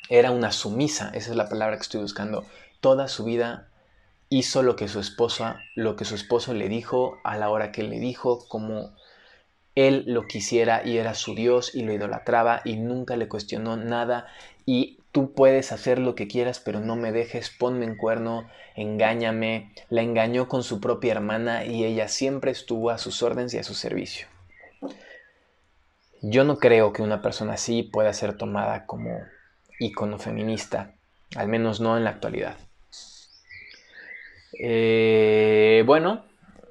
era 0.09 0.31
una 0.31 0.53
sumisa, 0.53 1.11
esa 1.13 1.33
es 1.33 1.37
la 1.37 1.51
palabra 1.51 1.77
que 1.77 1.83
estoy 1.83 2.01
buscando. 2.01 2.47
Toda 2.81 3.09
su 3.09 3.25
vida 3.25 3.69
hizo 4.31 4.63
lo 4.63 4.75
que 4.75 4.89
su 4.89 5.01
esposa, 5.01 5.61
lo 5.75 5.95
que 5.97 6.07
su 6.07 6.15
esposo 6.15 6.55
le 6.55 6.71
dijo 6.71 7.19
a 7.23 7.37
la 7.37 7.51
hora 7.51 7.71
que 7.71 7.83
le 7.83 7.99
dijo, 7.99 8.49
como 8.49 8.97
él 9.75 10.05
lo 10.07 10.27
quisiera 10.27 10.81
y 10.83 10.97
era 10.97 11.13
su 11.13 11.35
Dios 11.35 11.75
y 11.75 11.83
lo 11.83 11.93
idolatraba 11.93 12.63
y 12.65 12.77
nunca 12.77 13.17
le 13.17 13.29
cuestionó 13.29 13.77
nada 13.77 14.29
y 14.65 15.01
tú 15.15 15.33
puedes 15.33 15.71
hacer 15.71 16.01
lo 16.01 16.17
que 16.17 16.27
quieras, 16.27 16.59
pero 16.59 16.81
no 16.81 16.97
me 16.97 17.13
dejes, 17.13 17.49
ponme 17.49 17.85
en 17.85 17.97
cuerno, 17.97 18.49
engáñame. 18.75 19.73
La 19.89 20.03
engañó 20.03 20.49
con 20.49 20.65
su 20.65 20.81
propia 20.81 21.13
hermana 21.13 21.65
y 21.65 21.85
ella 21.85 22.09
siempre 22.09 22.51
estuvo 22.51 22.91
a 22.91 22.99
sus 22.99 23.23
órdenes 23.23 23.55
y 23.55 23.59
a 23.59 23.63
su 23.63 23.75
servicio. 23.75 24.27
Yo 26.21 26.43
no 26.43 26.59
creo 26.59 26.93
que 26.93 27.03
una 27.03 27.23
persona 27.23 27.53
así 27.53 27.85
pueda 27.85 28.13
ser 28.13 28.37
tomada 28.37 28.87
como 28.87 29.21
ícono 29.79 30.19
feminista, 30.19 30.97
al 31.37 31.47
menos 31.47 31.81
no 31.81 31.97
en 31.97 32.03
la 32.03 32.11
actualidad. 32.11 32.57
Eh, 34.59 35.85
bueno, 35.87 36.25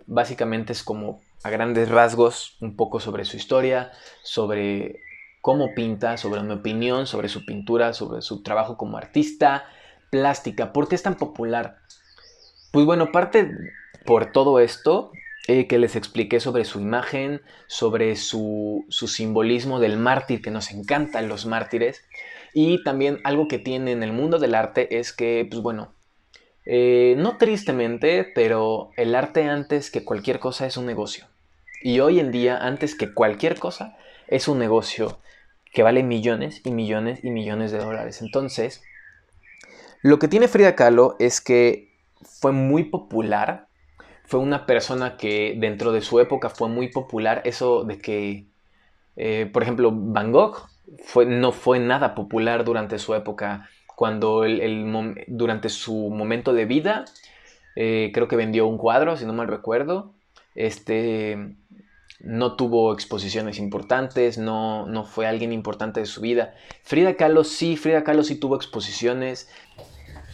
básicamente 0.05 0.73
es 0.73 0.83
como 0.83 1.21
a 1.43 1.49
grandes 1.49 1.87
rasgos 1.87 2.57
un 2.59 2.75
poco 2.75 2.99
sobre 2.99 3.23
su 3.23 3.37
historia, 3.37 3.93
sobre 4.21 4.99
cómo 5.43 5.75
pinta, 5.75 6.15
sobre 6.15 6.41
mi 6.41 6.53
opinión, 6.53 7.05
sobre 7.05 7.27
su 7.27 7.45
pintura, 7.45 7.91
sobre 7.91 8.21
su 8.21 8.43
trabajo 8.43 8.77
como 8.77 8.97
artista 8.97 9.65
plástica. 10.09 10.71
¿Por 10.71 10.87
qué 10.87 10.95
es 10.95 11.03
tan 11.03 11.17
popular? 11.17 11.79
Pues 12.71 12.85
bueno, 12.85 13.11
parte 13.11 13.51
por 14.05 14.31
todo 14.31 14.61
esto 14.61 15.11
eh, 15.49 15.67
que 15.67 15.79
les 15.79 15.97
expliqué 15.97 16.39
sobre 16.39 16.63
su 16.63 16.79
imagen, 16.79 17.41
sobre 17.67 18.15
su, 18.15 18.85
simbolismo 18.89 19.81
del 19.81 19.97
mártir, 19.97 20.41
que 20.41 20.49
nos 20.49 20.71
encantan 20.71 21.27
los 21.27 21.45
mártires. 21.45 22.05
Y 22.53 22.81
también 22.85 23.19
algo 23.25 23.49
que 23.49 23.59
tiene 23.59 23.91
en 23.91 24.01
el 24.01 24.13
mundo 24.13 24.39
del 24.39 24.55
arte 24.55 24.97
es 24.97 25.11
que, 25.11 25.45
pues 25.51 25.61
bueno, 25.61 25.93
eh, 26.65 27.15
no 27.17 27.37
tristemente, 27.37 28.31
pero 28.33 28.91
el 28.95 29.13
arte 29.13 29.43
antes 29.49 29.91
que 29.91 30.05
cualquier 30.05 30.39
cosa 30.39 30.65
es 30.67 30.77
un 30.77 30.85
negocio. 30.85 31.25
Y 31.81 31.99
hoy 31.99 32.21
en 32.21 32.31
día, 32.31 32.57
antes 32.59 32.95
que 32.95 33.13
cualquier 33.13 33.59
cosa, 33.59 33.97
es 34.29 34.47
un 34.47 34.57
negocio 34.57 35.19
que 35.73 35.83
vale 35.83 36.03
millones 36.03 36.61
y 36.63 36.71
millones 36.71 37.19
y 37.23 37.31
millones 37.31 37.71
de 37.71 37.79
dólares. 37.79 38.21
Entonces, 38.21 38.83
lo 40.01 40.19
que 40.19 40.27
tiene 40.27 40.47
Frida 40.47 40.75
Kahlo 40.75 41.15
es 41.19 41.41
que 41.41 41.91
fue 42.21 42.51
muy 42.51 42.85
popular, 42.85 43.67
fue 44.25 44.39
una 44.39 44.65
persona 44.65 45.17
que 45.17 45.55
dentro 45.57 45.91
de 45.91 46.01
su 46.01 46.19
época 46.19 46.49
fue 46.49 46.69
muy 46.69 46.89
popular, 46.89 47.41
eso 47.43 47.83
de 47.83 47.97
que, 47.99 48.45
eh, 49.15 49.49
por 49.51 49.63
ejemplo, 49.63 49.91
Van 49.93 50.31
Gogh 50.31 50.69
fue, 51.03 51.25
no 51.25 51.51
fue 51.51 51.79
nada 51.79 52.15
popular 52.15 52.63
durante 52.63 52.99
su 52.99 53.15
época, 53.15 53.67
cuando 53.95 54.43
el, 54.43 55.15
durante 55.27 55.69
su 55.69 56.09
momento 56.09 56.53
de 56.53 56.65
vida, 56.65 57.05
eh, 57.75 58.11
creo 58.13 58.27
que 58.27 58.35
vendió 58.35 58.67
un 58.67 58.77
cuadro, 58.77 59.17
si 59.17 59.25
no 59.25 59.33
mal 59.33 59.47
recuerdo, 59.47 60.13
este, 60.55 61.55
no 62.23 62.55
tuvo 62.55 62.93
exposiciones 62.93 63.59
importantes, 63.59 64.37
no, 64.37 64.87
no 64.87 65.03
fue 65.05 65.27
alguien 65.27 65.51
importante 65.51 65.99
de 65.99 66.05
su 66.05 66.21
vida. 66.21 66.55
Frida 66.81 67.15
Kahlo 67.15 67.43
sí, 67.43 67.75
Frida 67.75 68.03
Kahlo 68.03 68.23
sí 68.23 68.35
tuvo 68.35 68.55
exposiciones. 68.55 69.49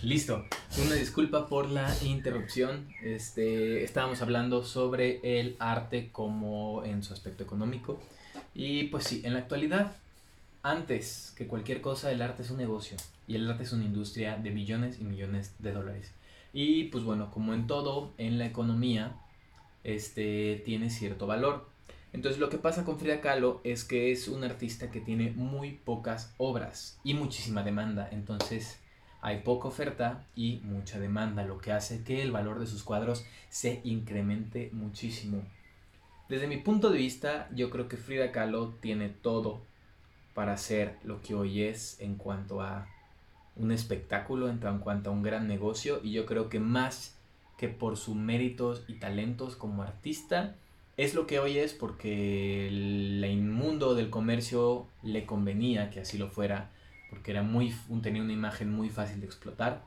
Listo, 0.03 0.45
una 0.85 0.95
disculpa 0.95 1.47
por 1.47 1.69
la 1.69 1.93
interrupción. 2.03 2.87
Este, 3.03 3.83
estábamos 3.83 4.21
hablando 4.21 4.63
sobre 4.63 5.19
el 5.39 5.57
arte 5.59 6.09
como 6.11 6.85
en 6.85 7.03
su 7.03 7.13
aspecto 7.13 7.43
económico. 7.43 7.99
Y 8.53 8.83
pues 8.85 9.05
sí, 9.05 9.21
en 9.25 9.33
la 9.33 9.39
actualidad, 9.39 9.91
antes 10.63 11.33
que 11.35 11.47
cualquier 11.47 11.81
cosa, 11.81 12.11
el 12.11 12.21
arte 12.21 12.43
es 12.43 12.51
un 12.51 12.57
negocio 12.57 12.97
y 13.27 13.35
el 13.35 13.49
arte 13.49 13.63
es 13.63 13.73
una 13.73 13.83
industria 13.83 14.37
de 14.37 14.51
millones 14.51 14.99
y 15.01 15.03
millones 15.03 15.53
de 15.59 15.71
dólares. 15.71 16.11
Y 16.53 16.85
pues 16.85 17.03
bueno, 17.03 17.31
como 17.31 17.53
en 17.53 17.67
todo, 17.67 18.11
en 18.17 18.37
la 18.37 18.45
economía, 18.45 19.15
este 19.83 20.61
tiene 20.65 20.89
cierto 20.89 21.27
valor. 21.27 21.68
Entonces 22.11 22.39
lo 22.39 22.49
que 22.49 22.57
pasa 22.57 22.83
con 22.83 22.97
Frida 22.97 23.21
Kahlo 23.21 23.61
es 23.63 23.83
que 23.83 24.11
es 24.11 24.27
un 24.27 24.43
artista 24.43 24.89
que 24.89 24.99
tiene 24.99 25.31
muy 25.31 25.73
pocas 25.73 26.33
obras 26.37 26.99
y 27.03 27.13
muchísima 27.13 27.63
demanda. 27.63 28.09
Entonces 28.11 28.79
hay 29.21 29.41
poca 29.41 29.67
oferta 29.67 30.25
y 30.35 30.61
mucha 30.63 30.99
demanda, 30.99 31.43
lo 31.43 31.59
que 31.59 31.71
hace 31.71 32.03
que 32.03 32.21
el 32.21 32.31
valor 32.31 32.59
de 32.59 32.67
sus 32.67 32.83
cuadros 32.83 33.25
se 33.49 33.81
incremente 33.83 34.69
muchísimo. 34.73 35.43
Desde 36.29 36.47
mi 36.47 36.57
punto 36.57 36.89
de 36.89 36.99
vista, 36.99 37.49
yo 37.53 37.69
creo 37.69 37.87
que 37.87 37.97
Frida 37.97 38.31
Kahlo 38.31 38.75
tiene 38.81 39.09
todo 39.09 39.61
para 40.33 40.57
ser 40.57 40.97
lo 41.03 41.21
que 41.21 41.35
hoy 41.35 41.63
es 41.63 41.99
en 41.99 42.15
cuanto 42.15 42.61
a 42.61 42.87
un 43.55 43.71
espectáculo, 43.71 44.47
en 44.49 44.59
cuanto 44.79 45.09
a 45.09 45.13
un 45.13 45.21
gran 45.21 45.47
negocio 45.47 45.99
y 46.03 46.11
yo 46.11 46.25
creo 46.25 46.49
que 46.49 46.59
más 46.59 47.17
que 47.57 47.67
por 47.67 47.97
sus 47.97 48.15
méritos 48.15 48.85
y 48.87 48.99
talentos 48.99 49.57
como 49.57 49.83
artista, 49.83 50.55
es 50.99 51.13
lo 51.13 51.27
que 51.27 51.39
hoy 51.39 51.57
es 51.57 51.71
porque 51.71 52.67
el 52.67 53.41
mundo 53.41 53.95
del 53.95 54.09
comercio 54.09 54.85
le 55.01 55.25
convenía 55.25 55.89
que 55.91 56.01
así 56.01 56.17
lo 56.17 56.27
fuera, 56.27 56.71
porque 57.09 57.31
era 57.31 57.41
muy, 57.41 57.73
tenía 58.03 58.21
una 58.21 58.33
imagen 58.33 58.69
muy 58.69 58.89
fácil 58.89 59.21
de 59.21 59.25
explotar, 59.25 59.81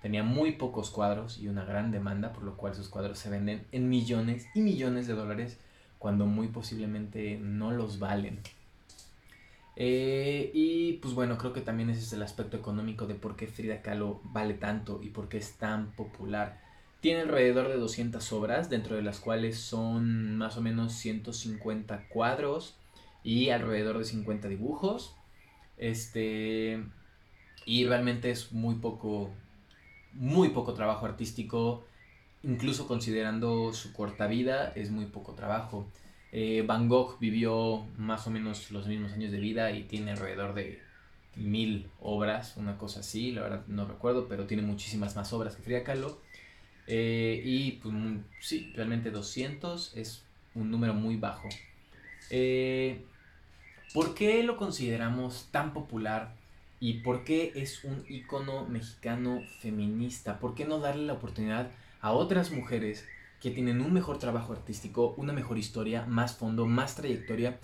tenía 0.00 0.22
muy 0.22 0.52
pocos 0.52 0.90
cuadros 0.90 1.38
y 1.38 1.48
una 1.48 1.66
gran 1.66 1.90
demanda, 1.90 2.32
por 2.32 2.42
lo 2.42 2.56
cual 2.56 2.74
sus 2.74 2.88
cuadros 2.88 3.18
se 3.18 3.28
venden 3.28 3.66
en 3.70 3.90
millones 3.90 4.46
y 4.54 4.62
millones 4.62 5.06
de 5.06 5.12
dólares 5.12 5.58
cuando 5.98 6.24
muy 6.24 6.48
posiblemente 6.48 7.38
no 7.38 7.70
los 7.72 7.98
valen. 7.98 8.40
Eh, 9.78 10.50
y 10.54 10.94
pues 10.94 11.12
bueno, 11.12 11.36
creo 11.36 11.52
que 11.52 11.60
también 11.60 11.90
ese 11.90 12.00
es 12.00 12.14
el 12.14 12.22
aspecto 12.22 12.56
económico 12.56 13.06
de 13.06 13.14
por 13.14 13.36
qué 13.36 13.46
Frida 13.46 13.82
Kahlo 13.82 14.22
vale 14.24 14.54
tanto 14.54 15.02
y 15.02 15.10
por 15.10 15.28
qué 15.28 15.36
es 15.36 15.52
tan 15.58 15.92
popular. 15.92 16.65
Tiene 17.06 17.20
alrededor 17.20 17.68
de 17.68 17.76
200 17.76 18.32
obras, 18.32 18.68
dentro 18.68 18.96
de 18.96 19.02
las 19.02 19.20
cuales 19.20 19.60
son 19.60 20.36
más 20.36 20.56
o 20.56 20.60
menos 20.60 20.92
150 20.94 22.08
cuadros 22.08 22.74
y 23.22 23.50
alrededor 23.50 23.98
de 23.98 24.04
50 24.04 24.48
dibujos. 24.48 25.14
Este, 25.76 26.82
y 27.64 27.84
realmente 27.86 28.32
es 28.32 28.50
muy 28.50 28.74
poco, 28.80 29.30
muy 30.14 30.48
poco 30.48 30.74
trabajo 30.74 31.06
artístico, 31.06 31.84
incluso 32.42 32.88
considerando 32.88 33.72
su 33.72 33.92
corta 33.92 34.26
vida, 34.26 34.72
es 34.74 34.90
muy 34.90 35.06
poco 35.06 35.34
trabajo. 35.34 35.86
Eh, 36.32 36.64
Van 36.66 36.88
Gogh 36.88 37.20
vivió 37.20 37.86
más 37.96 38.26
o 38.26 38.32
menos 38.32 38.72
los 38.72 38.88
mismos 38.88 39.12
años 39.12 39.30
de 39.30 39.38
vida 39.38 39.70
y 39.70 39.84
tiene 39.84 40.10
alrededor 40.10 40.54
de 40.54 40.82
mil 41.36 41.88
obras, 42.00 42.56
una 42.56 42.76
cosa 42.78 42.98
así, 42.98 43.30
la 43.30 43.42
verdad 43.42 43.62
no 43.68 43.86
recuerdo, 43.86 44.26
pero 44.26 44.46
tiene 44.46 44.64
muchísimas 44.64 45.14
más 45.14 45.32
obras 45.32 45.54
que 45.54 45.62
Frida 45.62 45.84
Kahlo. 45.84 46.25
Eh, 46.86 47.42
y 47.44 47.72
pues 47.72 47.94
sí, 48.40 48.72
realmente 48.74 49.10
200 49.10 49.96
es 49.96 50.22
un 50.54 50.70
número 50.70 50.94
muy 50.94 51.16
bajo. 51.16 51.48
Eh, 52.30 53.04
¿Por 53.94 54.14
qué 54.14 54.42
lo 54.42 54.56
consideramos 54.56 55.48
tan 55.50 55.72
popular 55.72 56.34
y 56.80 56.94
por 56.94 57.24
qué 57.24 57.52
es 57.54 57.84
un 57.84 58.04
icono 58.08 58.66
mexicano 58.66 59.42
feminista? 59.60 60.38
¿Por 60.38 60.54
qué 60.54 60.64
no 60.64 60.78
darle 60.78 61.06
la 61.06 61.14
oportunidad 61.14 61.70
a 62.00 62.12
otras 62.12 62.50
mujeres 62.50 63.06
que 63.40 63.50
tienen 63.50 63.80
un 63.80 63.92
mejor 63.92 64.18
trabajo 64.18 64.52
artístico, 64.52 65.14
una 65.16 65.32
mejor 65.32 65.58
historia, 65.58 66.04
más 66.06 66.36
fondo, 66.36 66.66
más 66.66 66.96
trayectoria 66.96 67.58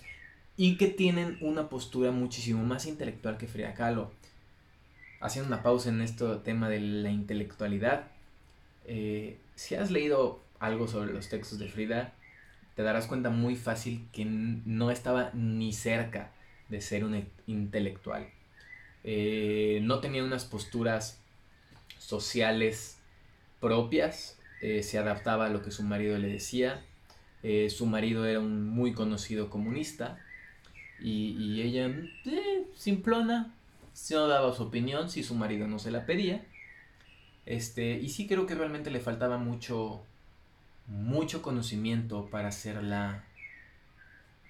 y 0.57 0.77
que 0.77 0.89
tienen 0.89 1.39
una 1.41 1.69
postura 1.69 2.11
muchísimo 2.11 2.63
más 2.65 2.87
intelectual 2.87 3.39
que 3.39 3.49
Frida 3.49 3.75
Kahlo. 3.75 4.13
Haciendo 5.21 5.53
una 5.53 5.63
pausa 5.63 5.89
en 5.89 6.03
este 6.03 6.25
tema 6.37 6.69
de 6.69 6.81
la 6.81 7.11
intelectualidad, 7.11 8.07
eh, 8.87 9.39
si 9.55 9.75
has 9.75 9.91
leído 9.91 10.41
algo 10.59 10.89
sobre 10.89 11.13
los 11.13 11.29
textos 11.29 11.59
de 11.59 11.69
Frida, 11.69 12.15
te 12.75 12.83
darás 12.83 13.07
cuenta 13.07 13.31
muy 13.31 13.57
fácil 13.57 14.09
que 14.13 14.25
no 14.25 14.91
estaba 14.91 15.31
ni 15.35 15.73
cerca 15.73 16.33
de 16.69 16.81
ser 16.81 17.05
un 17.05 17.27
intelectual. 17.47 18.29
Eh, 19.05 19.81
no 19.83 20.01
tenía 20.01 20.25
unas 20.25 20.45
posturas 20.45 21.21
sociales 21.99 22.99
propias, 23.61 24.39
eh, 24.61 24.83
se 24.83 24.99
adaptaba 24.99 25.47
a 25.47 25.49
lo 25.51 25.63
que 25.63 25.71
su 25.71 25.83
marido 25.83 26.19
le 26.19 26.29
decía. 26.29 26.85
Su 27.71 27.87
marido 27.87 28.25
era 28.25 28.39
un 28.39 28.69
muy 28.69 28.93
conocido 28.93 29.51
comunista 29.51 30.17
y, 31.03 31.61
ella, 31.61 31.87
eh, 32.27 32.67
simplona, 32.77 33.53
no 34.11 34.29
daba 34.29 34.55
su 34.55 34.63
opinión 34.65 35.11
si 35.11 35.23
su 35.23 35.35
marido 35.35 35.67
no 35.67 35.79
se 35.79 35.91
la 35.91 36.07
pedía. 36.07 36.45
Este, 37.47 37.95
y 37.95 38.09
sí 38.09 38.27
creo 38.27 38.47
que 38.47 38.55
realmente 38.55 38.91
le 38.91 39.01
faltaba 39.01 39.39
mucho, 39.39 40.03
mucho 40.87 41.43
conocimiento 41.43 42.29
para 42.31 42.49
hacerla, 42.49 43.25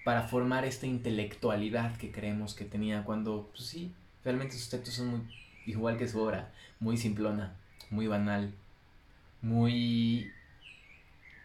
para 0.05 0.23
formar 0.23 0.65
esta 0.65 0.85
intelectualidad 0.85 1.97
que 1.97 2.11
creemos 2.11 2.53
que 2.53 2.65
tenía 2.65 3.03
cuando, 3.03 3.49
pues 3.51 3.65
sí, 3.67 3.91
realmente 4.23 4.55
sus 4.55 4.69
textos 4.69 4.95
son 4.95 5.07
muy, 5.07 5.21
igual 5.65 5.97
que 5.97 6.07
su 6.07 6.19
obra, 6.19 6.51
muy 6.79 6.97
simplona, 6.97 7.55
muy 7.89 8.07
banal 8.07 8.53
muy 9.43 10.31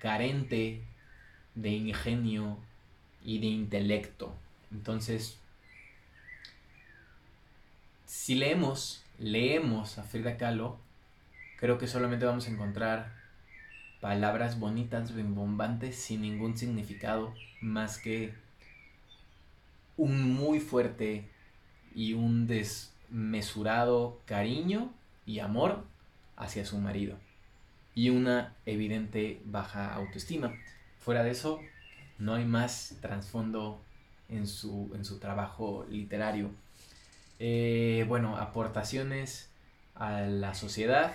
carente 0.01 0.81
de 1.57 1.71
ingenio 1.71 2.57
y 3.25 3.41
de 3.41 3.47
intelecto. 3.47 4.33
Entonces, 4.71 5.37
si 8.07 8.37
leemos, 8.37 9.03
leemos 9.19 9.99
a 9.99 10.05
Frida 10.05 10.39
Kahlo, 10.39 10.79
creo 11.59 11.79
que 11.79 11.87
solamente 11.87 12.25
vamos 12.25 12.47
a 12.47 12.51
encontrar 12.51 13.13
palabras 14.01 14.59
bonitas, 14.59 15.13
rimbombantes, 15.13 15.97
sin 15.97 16.23
ningún 16.23 16.57
significado, 16.57 17.35
más 17.61 17.99
que 17.99 18.33
un 19.97 20.33
muy 20.35 20.61
fuerte 20.61 21.29
y 21.95 22.15
un 22.15 22.47
desmesurado 22.47 24.21
cariño 24.25 24.93
y 25.27 25.41
amor 25.41 25.85
hacia 26.37 26.65
su 26.65 26.79
marido 26.79 27.19
y 27.95 28.11
una 28.11 28.55
evidente 28.65 29.43
baja 29.45 29.93
autoestima. 29.93 30.55
Fuera 31.01 31.25
de 31.25 31.33
eso, 31.33 31.61
no 32.19 32.35
hay 32.35 32.45
más 32.45 32.97
trasfondo 33.01 33.83
en 34.29 34.47
su, 34.47 34.93
en 34.95 35.05
su 35.05 35.19
trabajo 35.19 35.85
literario. 35.91 36.51
Eh, 37.41 38.05
bueno, 38.07 38.37
aportaciones 38.37 39.51
a 39.97 40.21
la 40.21 40.55
sociedad, 40.55 41.13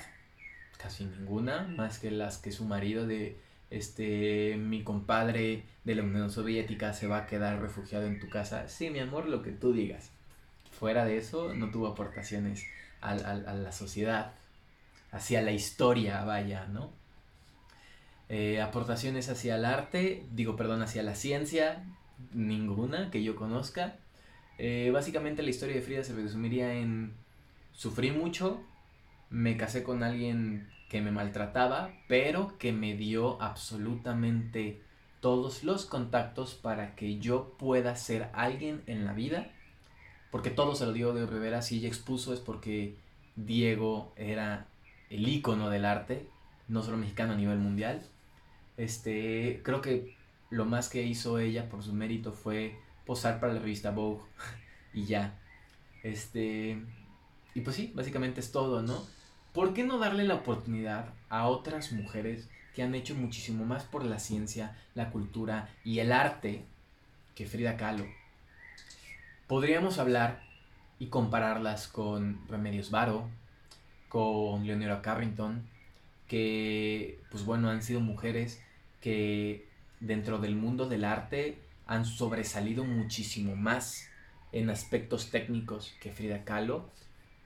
casi 0.77 1.05
ninguna, 1.05 1.63
más 1.63 1.99
que 1.99 2.11
las 2.11 2.37
que 2.37 2.51
su 2.51 2.65
marido 2.65 3.07
de 3.07 3.37
este 3.69 4.57
mi 4.57 4.83
compadre 4.83 5.63
de 5.83 5.95
la 5.95 6.03
Unión 6.03 6.29
Soviética 6.29 6.93
se 6.93 7.07
va 7.07 7.19
a 7.19 7.25
quedar 7.25 7.61
refugiado 7.61 8.05
en 8.05 8.19
tu 8.19 8.29
casa. 8.29 8.67
Sí, 8.67 8.89
mi 8.89 8.99
amor, 8.99 9.27
lo 9.27 9.41
que 9.41 9.51
tú 9.51 9.73
digas. 9.73 10.11
Fuera 10.71 11.05
de 11.05 11.17
eso, 11.17 11.53
no 11.53 11.71
tuvo 11.71 11.87
aportaciones 11.87 12.65
a 13.01 13.15
la 13.15 13.71
sociedad 13.71 14.33
hacia 15.13 15.41
la 15.41 15.51
historia, 15.51 16.23
vaya, 16.23 16.65
¿no? 16.65 16.91
Eh, 18.29 18.61
aportaciones 18.61 19.29
hacia 19.29 19.55
el 19.55 19.63
arte, 19.63 20.25
digo, 20.31 20.55
perdón, 20.55 20.81
hacia 20.81 21.03
la 21.03 21.13
ciencia, 21.13 21.83
ninguna 22.33 23.11
que 23.11 23.23
yo 23.23 23.35
conozca. 23.35 23.95
Eh, 24.57 24.89
básicamente 24.91 25.43
la 25.43 25.51
historia 25.51 25.75
de 25.75 25.81
Frida 25.81 26.03
se 26.03 26.13
resumiría 26.13 26.73
en 26.73 27.13
sufrí 27.73 28.11
mucho, 28.11 28.61
me 29.33 29.57
casé 29.57 29.81
con 29.81 30.03
alguien 30.03 30.69
que 30.89 31.01
me 31.01 31.09
maltrataba, 31.09 31.91
pero 32.07 32.55
que 32.59 32.71
me 32.71 32.95
dio 32.95 33.41
absolutamente 33.41 34.79
todos 35.21 35.63
los 35.63 35.87
contactos 35.87 36.53
para 36.53 36.93
que 36.93 37.17
yo 37.17 37.55
pueda 37.57 37.95
ser 37.95 38.29
alguien 38.33 38.83
en 38.85 39.05
la 39.05 39.13
vida. 39.13 39.51
Porque 40.29 40.51
todo 40.51 40.75
se 40.75 40.85
lo 40.85 40.93
dio 40.93 41.15
de 41.15 41.25
Rivera, 41.25 41.63
si 41.63 41.77
ella 41.77 41.87
expuso 41.87 42.31
es 42.31 42.41
porque 42.41 42.95
Diego 43.35 44.13
era 44.17 44.67
el 45.09 45.27
ícono 45.27 45.71
del 45.71 45.85
arte, 45.85 46.27
no 46.67 46.83
solo 46.83 46.97
mexicano 46.97 47.33
a 47.33 47.37
nivel 47.37 47.57
mundial. 47.57 48.03
Este, 48.77 49.61
creo 49.63 49.81
que 49.81 50.15
lo 50.51 50.65
más 50.65 50.89
que 50.89 51.01
hizo 51.01 51.39
ella 51.39 51.69
por 51.69 51.81
su 51.81 51.91
mérito 51.93 52.33
fue 52.33 52.77
posar 53.03 53.39
para 53.39 53.53
la 53.53 53.59
revista 53.61 53.89
Vogue 53.89 54.21
y 54.93 55.05
ya. 55.05 55.39
Este, 56.03 56.79
y 57.55 57.61
pues 57.61 57.75
sí, 57.75 57.91
básicamente 57.95 58.39
es 58.39 58.51
todo, 58.51 58.83
¿no? 58.83 59.22
¿Por 59.53 59.75
qué 59.75 59.83
no 59.83 59.99
darle 59.99 60.23
la 60.23 60.33
oportunidad 60.33 61.13
a 61.29 61.47
otras 61.47 61.91
mujeres 61.91 62.49
que 62.73 62.81
han 62.81 62.95
hecho 62.95 63.13
muchísimo 63.13 63.65
más 63.65 63.83
por 63.83 64.03
la 64.03 64.17
ciencia, 64.17 64.75
la 64.95 65.11
cultura 65.11 65.69
y 65.83 65.99
el 65.99 66.11
arte 66.11 66.65
que 67.35 67.45
Frida 67.45 67.77
Kahlo? 67.77 68.05
Podríamos 69.45 69.99
hablar 69.99 70.41
y 70.97 71.07
compararlas 71.07 71.87
con 71.87 72.39
Remedios 72.49 72.89
Varo, 72.89 73.29
con 74.09 74.65
Leonora 74.65 75.03
Carrington, 75.03 75.67
que 76.27 77.19
pues 77.29 77.45
bueno, 77.45 77.69
han 77.69 77.83
sido 77.83 77.99
mujeres 77.99 78.59
que 79.01 79.67
dentro 79.99 80.39
del 80.39 80.55
mundo 80.55 80.89
del 80.89 81.03
arte 81.03 81.59
han 81.85 82.05
sobresalido 82.05 82.85
muchísimo 82.85 83.55
más 83.55 84.09
en 84.51 84.71
aspectos 84.71 85.29
técnicos 85.29 85.93
que 86.01 86.11
Frida 86.11 86.43
Kahlo. 86.43 86.89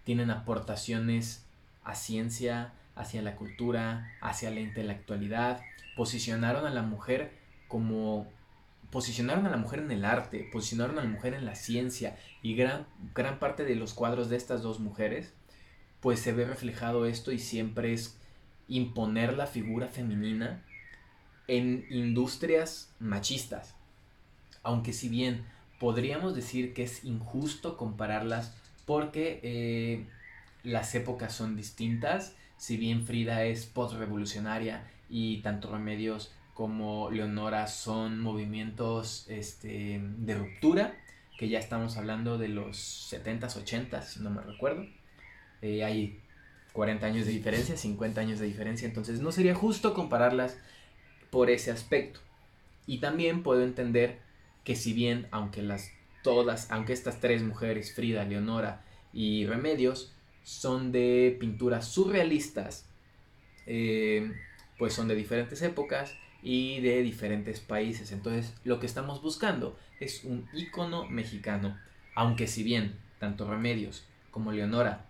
Tienen 0.06 0.32
aportaciones 0.32 1.47
a 1.88 1.96
ciencia, 1.96 2.74
hacia 2.96 3.22
la 3.22 3.36
cultura, 3.36 4.14
hacia 4.22 4.52
la 4.52 4.60
intelectualidad. 4.60 5.62
Posicionaron 5.96 6.66
a 6.68 6.70
la 6.70 6.84
mujer 6.84 7.32
como 7.68 8.28
posicionaron 8.92 9.46
a 9.46 9.50
la 9.50 9.58
mujer 9.58 9.80
en 9.80 9.92
el 9.92 10.06
arte, 10.06 10.48
posicionaron 10.52 10.98
a 11.00 11.04
la 11.04 11.10
mujer 11.10 11.34
en 11.34 11.46
la 11.46 11.56
ciencia 11.56 12.18
y 12.42 12.56
gran, 12.56 12.86
gran 13.14 13.38
parte 13.38 13.66
de 13.66 13.76
los 13.76 13.94
cuadros 13.94 14.30
de 14.30 14.38
estas 14.38 14.62
dos 14.62 14.80
mujeres 14.80 15.34
pues 16.00 16.20
se 16.20 16.32
ve 16.32 16.46
reflejado 16.46 17.06
esto 17.06 17.32
y 17.32 17.40
siempre 17.40 17.92
es 17.94 18.18
imponer 18.68 19.36
la 19.36 19.48
figura 19.48 19.88
femenina 19.88 20.64
en 21.48 21.86
industrias 21.90 22.94
machistas. 23.00 23.76
Aunque 24.64 24.94
si 24.94 25.10
bien 25.10 25.46
podríamos 25.80 26.36
decir 26.36 26.74
que 26.74 26.84
es 26.84 27.04
injusto 27.04 27.78
compararlas 27.78 28.56
porque 28.86 29.40
eh, 29.44 30.08
las 30.68 30.94
épocas 30.96 31.34
son 31.34 31.56
distintas, 31.56 32.36
si 32.58 32.78
bien 32.78 33.06
Frida 33.06 33.46
es 33.46 33.66
post-revolucionaria 33.66 34.86
y 35.10 35.38
tanto 35.42 35.72
Remedios 35.72 36.34
como 36.54 37.10
Leonora 37.12 37.68
son 37.68 38.20
movimientos 38.20 39.26
este, 39.30 40.02
de 40.02 40.36
ruptura, 40.36 40.98
que 41.38 41.50
ya 41.50 41.60
estamos 41.60 41.98
hablando 41.98 42.38
de 42.38 42.50
los 42.50 43.12
70s, 43.12 43.64
80s, 43.64 44.04
si 44.04 44.20
no 44.22 44.32
me 44.32 44.42
recuerdo. 44.42 44.86
Eh, 45.62 45.84
hay 45.84 46.20
40 46.74 47.06
años 47.06 47.26
de 47.26 47.32
diferencia, 47.32 47.78
50 47.78 48.20
años 48.20 48.40
de 48.40 48.48
diferencia, 48.48 48.88
entonces 48.88 49.22
no 49.22 49.32
sería 49.32 49.56
justo 49.56 49.94
compararlas 49.94 50.58
por 51.30 51.50
ese 51.50 51.72
aspecto. 51.72 52.20
Y 52.88 53.00
también 53.00 53.44
puedo 53.44 53.64
entender 53.64 54.20
que 54.64 54.76
si 54.76 54.94
bien, 54.94 55.28
aunque 55.32 55.62
las 55.62 55.92
todas, 56.24 56.70
aunque 56.72 56.94
estas 56.94 57.20
tres 57.22 57.44
mujeres, 57.44 57.94
Frida, 57.94 58.26
Leonora 58.26 58.84
y 59.14 59.46
Remedios, 59.46 60.14
son 60.48 60.94
de 60.94 61.36
pinturas 61.42 61.90
surrealistas, 61.90 62.86
eh, 63.66 64.32
pues 64.78 64.94
son 64.94 65.10
de 65.10 65.16
diferentes 65.16 65.62
épocas 65.62 66.16
y 66.42 66.80
de 66.80 67.02
diferentes 67.02 67.60
países. 67.60 68.14
Entonces, 68.14 68.54
lo 68.64 68.80
que 68.80 68.86
estamos 68.86 69.22
buscando 69.22 69.78
es 70.00 70.24
un 70.24 70.48
icono 70.54 71.06
mexicano. 71.10 71.78
Aunque 72.16 72.48
si 72.48 72.64
bien 72.64 72.96
tanto 73.20 73.46
Remedios 73.46 74.06
como 74.32 74.54
Leonora 74.54 75.06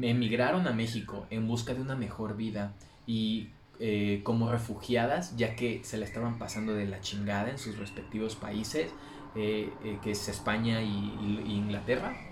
emigraron 0.00 0.66
a 0.66 0.72
México 0.72 1.28
en 1.30 1.46
busca 1.46 1.74
de 1.74 1.80
una 1.80 1.94
mejor 1.94 2.36
vida 2.36 2.72
y 3.06 3.50
eh, 3.78 4.22
como 4.24 4.50
refugiadas, 4.50 5.36
ya 5.36 5.54
que 5.54 5.84
se 5.84 5.96
la 5.96 6.06
estaban 6.06 6.40
pasando 6.40 6.74
de 6.74 6.86
la 6.86 7.00
chingada 7.00 7.50
en 7.50 7.58
sus 7.58 7.78
respectivos 7.78 8.34
países, 8.34 8.90
eh, 9.36 9.70
que 10.02 10.10
es 10.10 10.28
España 10.28 10.82
y, 10.82 11.44
Inglaterra, 11.46 12.31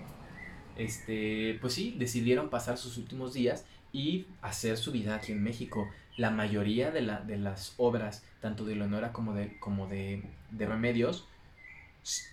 este, 0.77 1.57
pues 1.61 1.73
sí, 1.73 1.95
decidieron 1.97 2.49
pasar 2.49 2.77
sus 2.77 2.97
últimos 2.97 3.33
días 3.33 3.65
y 3.93 4.27
hacer 4.41 4.77
su 4.77 4.91
vida 4.91 5.15
aquí 5.15 5.31
en 5.31 5.43
México. 5.43 5.87
La 6.17 6.29
mayoría 6.29 6.91
de, 6.91 7.01
la, 7.01 7.21
de 7.21 7.37
las 7.37 7.73
obras, 7.77 8.23
tanto 8.41 8.65
de 8.65 8.75
Leonora 8.75 9.11
como 9.11 9.33
de, 9.33 9.57
como 9.59 9.87
de, 9.87 10.23
de 10.51 10.65
Remedios, 10.65 11.27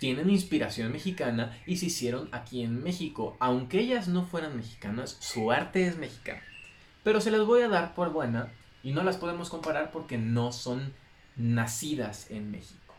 tienen 0.00 0.30
inspiración 0.30 0.92
mexicana 0.92 1.58
y 1.66 1.76
se 1.76 1.86
hicieron 1.86 2.28
aquí 2.32 2.62
en 2.62 2.82
México. 2.82 3.36
Aunque 3.38 3.80
ellas 3.80 4.08
no 4.08 4.24
fueran 4.24 4.56
mexicanas, 4.56 5.16
su 5.20 5.52
arte 5.52 5.86
es 5.86 5.98
mexicano. 5.98 6.40
Pero 7.04 7.20
se 7.20 7.30
las 7.30 7.44
voy 7.44 7.62
a 7.62 7.68
dar 7.68 7.94
por 7.94 8.12
buena 8.12 8.52
y 8.82 8.92
no 8.92 9.02
las 9.02 9.16
podemos 9.16 9.50
comparar 9.50 9.90
porque 9.90 10.18
no 10.18 10.52
son 10.52 10.92
nacidas 11.36 12.30
en 12.30 12.50
México. 12.50 12.94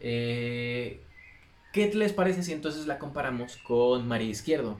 Eh, 0.00 1.00
¿Qué 1.72 1.90
les 1.94 2.12
parece 2.12 2.42
si 2.42 2.52
entonces 2.52 2.86
la 2.86 2.98
comparamos 2.98 3.56
con 3.56 4.06
María 4.06 4.28
Izquierdo? 4.28 4.78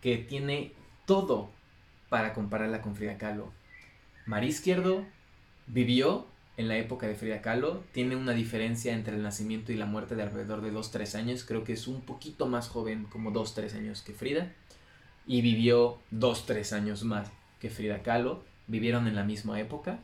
Que 0.00 0.16
tiene 0.16 0.72
todo 1.04 1.50
para 2.08 2.32
compararla 2.32 2.80
con 2.80 2.96
Frida 2.96 3.18
Kahlo. 3.18 3.52
María 4.24 4.48
Izquierdo 4.48 5.04
vivió 5.66 6.26
en 6.56 6.68
la 6.68 6.78
época 6.78 7.06
de 7.06 7.14
Frida 7.14 7.42
Kahlo, 7.42 7.84
tiene 7.92 8.16
una 8.16 8.32
diferencia 8.32 8.94
entre 8.94 9.16
el 9.16 9.22
nacimiento 9.22 9.70
y 9.70 9.76
la 9.76 9.84
muerte 9.84 10.14
de 10.14 10.22
alrededor 10.22 10.62
de 10.62 10.72
2-3 10.72 11.14
años, 11.16 11.44
creo 11.44 11.62
que 11.62 11.74
es 11.74 11.86
un 11.86 12.00
poquito 12.00 12.46
más 12.46 12.68
joven, 12.68 13.04
como 13.04 13.32
2-3 13.32 13.74
años 13.74 14.00
que 14.00 14.14
Frida, 14.14 14.50
y 15.26 15.42
vivió 15.42 15.98
2-3 16.10 16.72
años 16.72 17.04
más 17.04 17.30
que 17.60 17.68
Frida 17.68 18.02
Kahlo, 18.02 18.42
vivieron 18.66 19.06
en 19.06 19.14
la 19.14 19.24
misma 19.24 19.60
época, 19.60 20.00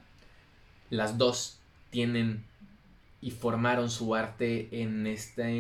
las 0.90 1.16
dos 1.16 1.61
tienen 1.90 2.44
y 3.22 3.31
formaron 3.31 3.90
su 3.90 4.14
arte 4.14 4.68
en 4.83 5.07
esta 5.07 5.51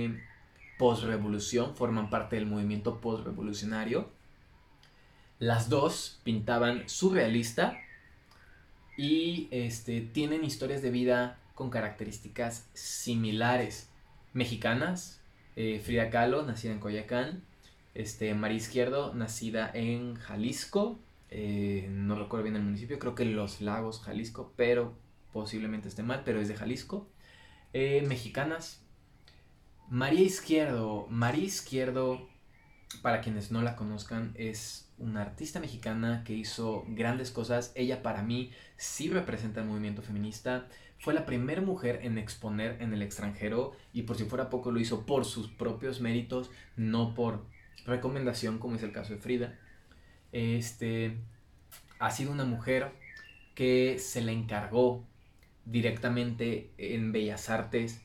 post-revolución, 0.78 1.74
forman 1.74 2.10
parte 2.10 2.36
del 2.36 2.46
movimiento 2.46 3.00
post-revolucionario. 3.00 4.10
Las 5.38 5.68
dos 5.68 6.20
pintaban 6.24 6.88
surrealista 6.88 7.78
y 8.96 9.48
este, 9.50 10.00
tienen 10.00 10.44
historias 10.44 10.82
de 10.82 10.90
vida 10.90 11.38
con 11.54 11.70
características 11.70 12.68
similares. 12.74 13.88
Mexicanas, 14.32 15.20
eh, 15.56 15.80
Frida 15.84 16.10
Kahlo, 16.10 16.42
nacida 16.42 16.72
en 16.72 16.78
Coyacán, 16.78 17.42
este, 17.94 18.34
María 18.34 18.58
Izquierdo, 18.58 19.14
nacida 19.14 19.70
en 19.72 20.16
Jalisco, 20.16 20.98
eh, 21.30 21.88
no 21.90 22.14
recuerdo 22.14 22.44
bien 22.44 22.56
el 22.56 22.62
municipio, 22.62 22.98
creo 22.98 23.14
que 23.14 23.24
Los 23.24 23.60
Lagos, 23.60 24.00
Jalisco, 24.00 24.52
pero 24.56 24.94
posiblemente 25.32 25.88
esté 25.88 26.02
mal, 26.02 26.22
pero 26.24 26.40
es 26.40 26.48
de 26.48 26.56
Jalisco. 26.56 27.06
Eh, 27.72 28.04
mexicanas. 28.06 28.82
María 29.88 30.22
Izquierdo. 30.22 31.06
María 31.10 31.44
Izquierdo, 31.44 32.28
para 33.02 33.20
quienes 33.20 33.52
no 33.52 33.62
la 33.62 33.76
conozcan, 33.76 34.32
es 34.36 34.90
una 34.98 35.22
artista 35.22 35.60
mexicana 35.60 36.24
que 36.24 36.32
hizo 36.32 36.84
grandes 36.88 37.30
cosas. 37.30 37.72
Ella 37.76 38.02
para 38.02 38.22
mí 38.22 38.50
sí 38.76 39.08
representa 39.10 39.60
el 39.60 39.68
movimiento 39.68 40.02
feminista. 40.02 40.66
Fue 40.98 41.14
la 41.14 41.24
primera 41.24 41.60
mujer 41.60 42.00
en 42.02 42.18
exponer 42.18 42.82
en 42.82 42.92
el 42.94 43.02
extranjero 43.02 43.76
y 43.92 44.02
por 44.02 44.16
si 44.16 44.24
fuera 44.24 44.50
poco 44.50 44.72
lo 44.72 44.80
hizo 44.80 45.06
por 45.06 45.24
sus 45.24 45.48
propios 45.48 46.00
méritos, 46.00 46.50
no 46.76 47.14
por 47.14 47.44
recomendación 47.86 48.58
como 48.58 48.76
es 48.76 48.82
el 48.82 48.92
caso 48.92 49.12
de 49.12 49.20
Frida. 49.20 49.58
Este 50.32 51.16
ha 52.00 52.10
sido 52.10 52.32
una 52.32 52.44
mujer 52.44 52.92
que 53.54 53.98
se 54.00 54.20
le 54.20 54.32
encargó 54.32 55.06
directamente 55.64 56.72
en 56.76 57.12
Bellas 57.12 57.50
Artes 57.50 58.02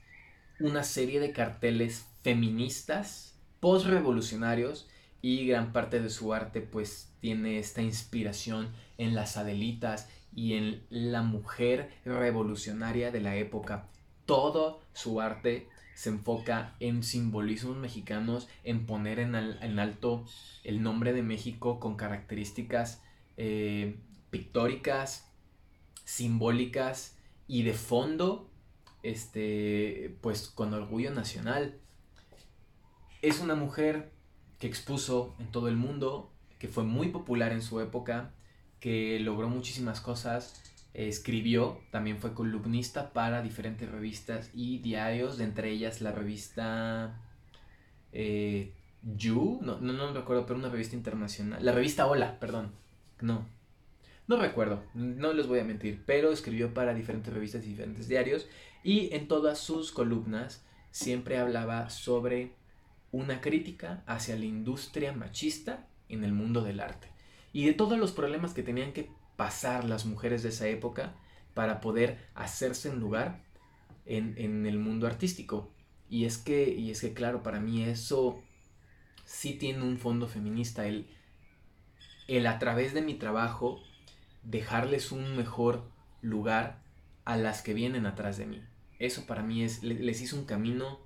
una 0.62 0.84
serie 0.84 1.20
de 1.20 1.32
carteles 1.32 2.06
feministas, 2.24 3.36
post-revolucionarios 3.60 4.88
y 5.22 5.46
gran 5.46 5.72
parte 5.72 6.00
de 6.00 6.10
su 6.10 6.34
arte 6.34 6.62
pues 6.62 7.12
tiene 7.20 7.60
esta 7.60 7.82
inspiración 7.82 8.70
en 8.98 9.16
las 9.16 9.38
Adelitas 9.38 10.10
y 10.34 10.54
en 10.54 10.84
la 10.90 11.22
mujer 11.22 11.92
revolucionaria 12.06 13.12
de 13.12 13.22
la 13.22 13.36
época. 13.36 13.88
Todo 14.26 14.82
su 14.94 15.22
arte 15.22 15.68
se 15.94 16.10
enfoca 16.10 16.76
en 16.80 17.04
simbolismos 17.04 17.78
mexicanos, 17.78 18.48
en 18.64 18.86
poner 18.86 19.20
en, 19.20 19.36
alto 19.36 20.26
el 20.64 20.82
nombre 20.82 21.14
de 21.14 21.22
México 21.22 21.80
con 21.80 21.96
características 21.96 23.04
eh, 23.38 24.00
pictóricas, 24.30 25.30
simbólicas 26.06 27.18
y 27.48 27.64
de 27.64 27.74
fondo, 27.74 28.51
este, 29.04 30.16
pues 30.22 30.48
con 30.48 30.74
orgullo 30.74 31.12
nacional. 31.12 31.76
Es 33.22 33.40
una 33.40 33.56
mujer 33.56 34.12
que 34.60 34.68
expuso 34.68 35.36
en 35.40 35.48
todo 35.52 35.68
el 35.68 35.76
mundo, 35.76 36.32
que 36.60 36.68
fue 36.68 36.84
muy 36.84 37.10
popular 37.10 37.52
en 37.52 37.62
su 37.62 37.80
época, 37.82 38.32
que 38.80 39.20
logró 39.20 39.50
muchísimas 39.50 40.02
cosas, 40.02 40.62
escribió, 40.94 41.80
también 41.92 42.18
fue 42.18 42.34
columnista 42.34 43.14
para 43.14 43.42
diferentes 43.42 43.90
revistas 43.90 44.50
y 44.54 44.80
diarios, 44.80 45.38
de 45.38 45.46
entre 45.46 45.72
ellas 45.72 46.02
la 46.02 46.12
revista 46.12 47.20
eh, 48.12 48.74
You, 49.04 49.60
no, 49.62 49.80
no, 49.80 49.94
no 49.94 50.14
recuerdo, 50.14 50.46
pero 50.46 50.60
una 50.60 50.70
revista 50.70 50.96
internacional, 50.96 51.64
la 51.64 51.72
revista 51.72 52.06
Hola, 52.06 52.40
perdón, 52.40 52.72
no, 53.20 53.48
no 54.28 54.38
recuerdo, 54.38 54.84
no 54.94 55.34
les 55.34 55.48
voy 55.48 55.60
a 55.60 55.64
mentir, 55.64 56.04
pero 56.06 56.32
escribió 56.32 56.74
para 56.74 56.94
diferentes 56.94 57.34
revistas 57.34 57.66
y 57.66 57.70
diferentes 57.70 58.08
diarios 58.08 58.48
y 58.84 59.14
en 59.14 59.28
todas 59.28 59.60
sus 59.60 59.92
columnas 59.92 60.64
siempre 60.92 61.38
hablaba 61.38 61.90
sobre 61.90 62.56
una 63.12 63.42
crítica 63.42 64.04
hacia 64.06 64.36
la 64.36 64.46
industria 64.46 65.14
machista 65.14 65.88
en 66.10 66.24
el 66.24 66.34
mundo 66.34 66.62
del 66.62 66.80
arte 66.80 67.10
y 67.54 67.66
de 67.66 67.74
todos 67.74 67.98
los 67.98 68.12
problemas 68.12 68.54
que 68.54 68.64
tenían 68.64 68.94
que 68.94 69.10
pasar 69.36 69.86
las 69.86 70.06
mujeres 70.06 70.44
de 70.44 70.50
esa 70.50 70.68
época 70.68 71.14
para 71.54 71.82
poder 71.82 72.30
hacerse 72.36 72.90
un 72.90 73.00
lugar 73.00 73.44
en, 74.06 74.66
el 74.66 74.80
mundo 74.80 75.08
artístico. 75.08 75.72
Y 76.10 76.26
es 76.26 76.38
que, 76.38 76.70
y 76.70 76.92
es 76.92 77.02
que 77.02 77.14
claro, 77.14 77.44
para 77.44 77.60
mí 77.60 77.84
eso 77.84 78.42
sí 79.26 79.54
tiene 79.54 79.84
un 79.84 79.98
fondo 79.98 80.28
feminista, 80.28 80.86
el, 80.86 81.10
el 82.28 82.48
a 82.48 82.60
través 82.60 82.94
de 82.94 83.02
mi 83.02 83.16
trabajo 83.16 83.82
dejarles 84.44 85.12
un 85.12 85.36
mejor 85.38 85.90
lugar 86.22 86.82
a 87.26 87.38
las 87.38 87.62
que 87.62 87.74
vienen 87.74 88.06
atrás 88.06 88.38
de 88.38 88.46
mí. 88.46 88.62
Eso 89.02 89.26
para 89.26 89.42
mí 89.42 89.64
es, 89.64 89.82
les 89.82 90.22
hizo 90.22 90.36
un 90.36 90.46
camino. 90.46 91.00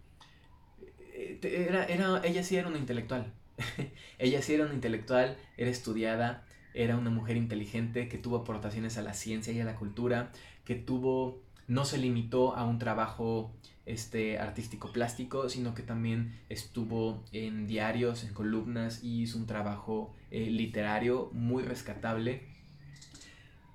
Eh, 1.14 1.40
era, 1.70 1.86
era, 1.86 2.22
ella 2.26 2.44
sí 2.44 2.58
era 2.58 2.68
una 2.68 2.78
intelectual. 2.78 3.32
ella 4.20 4.42
sí 4.42 4.54
era 4.54 4.66
una 4.66 4.74
intelectual, 4.74 5.38
era 5.56 5.72
estudiada, 5.72 6.46
era 6.74 6.98
una 6.98 7.10
mujer 7.10 7.38
inteligente 7.38 8.10
que 8.10 8.18
tuvo 8.18 8.36
aportaciones 8.36 8.98
a 8.98 9.02
la 9.02 9.14
ciencia 9.14 9.54
y 9.54 9.62
a 9.62 9.66
la 9.66 9.78
cultura, 9.78 10.34
que 10.66 10.76
tuvo, 10.76 11.42
no 11.68 11.86
se 11.86 11.98
limitó 11.98 12.58
a 12.58 12.66
un 12.66 12.80
trabajo 12.80 13.54
este, 13.86 14.40
artístico 14.40 14.92
plástico, 14.92 15.48
sino 15.48 15.74
que 15.74 15.82
también 15.82 16.38
estuvo 16.50 17.24
en 17.32 17.66
diarios, 17.66 18.26
en 18.26 18.34
columnas 18.34 19.06
y 19.06 19.22
hizo 19.22 19.38
un 19.38 19.48
trabajo 19.48 20.14
eh, 20.32 20.50
literario 20.50 21.30
muy 21.32 21.64
rescatable 21.64 22.55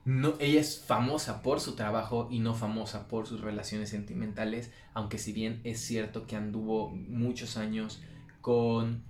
no, 0.05 0.35
ella 0.41 0.61
es 0.61 0.81
famosa 0.81 1.43
por 1.43 1.61
su 1.61 1.75
trabajo 1.77 2.29
y 2.31 2.39
no 2.41 2.55
famosa 2.55 3.07
por 3.09 3.27
sus 3.27 3.41
relaciones 3.41 3.91
sentimentales, 3.91 4.71
aunque 4.95 5.19
si 5.19 5.33
bien 5.33 5.61
es 5.65 5.81
cierto 5.81 6.27
que 6.27 6.37
anduvo 6.37 6.91
muchos 6.91 7.57
años 7.57 8.03
con 8.41 9.03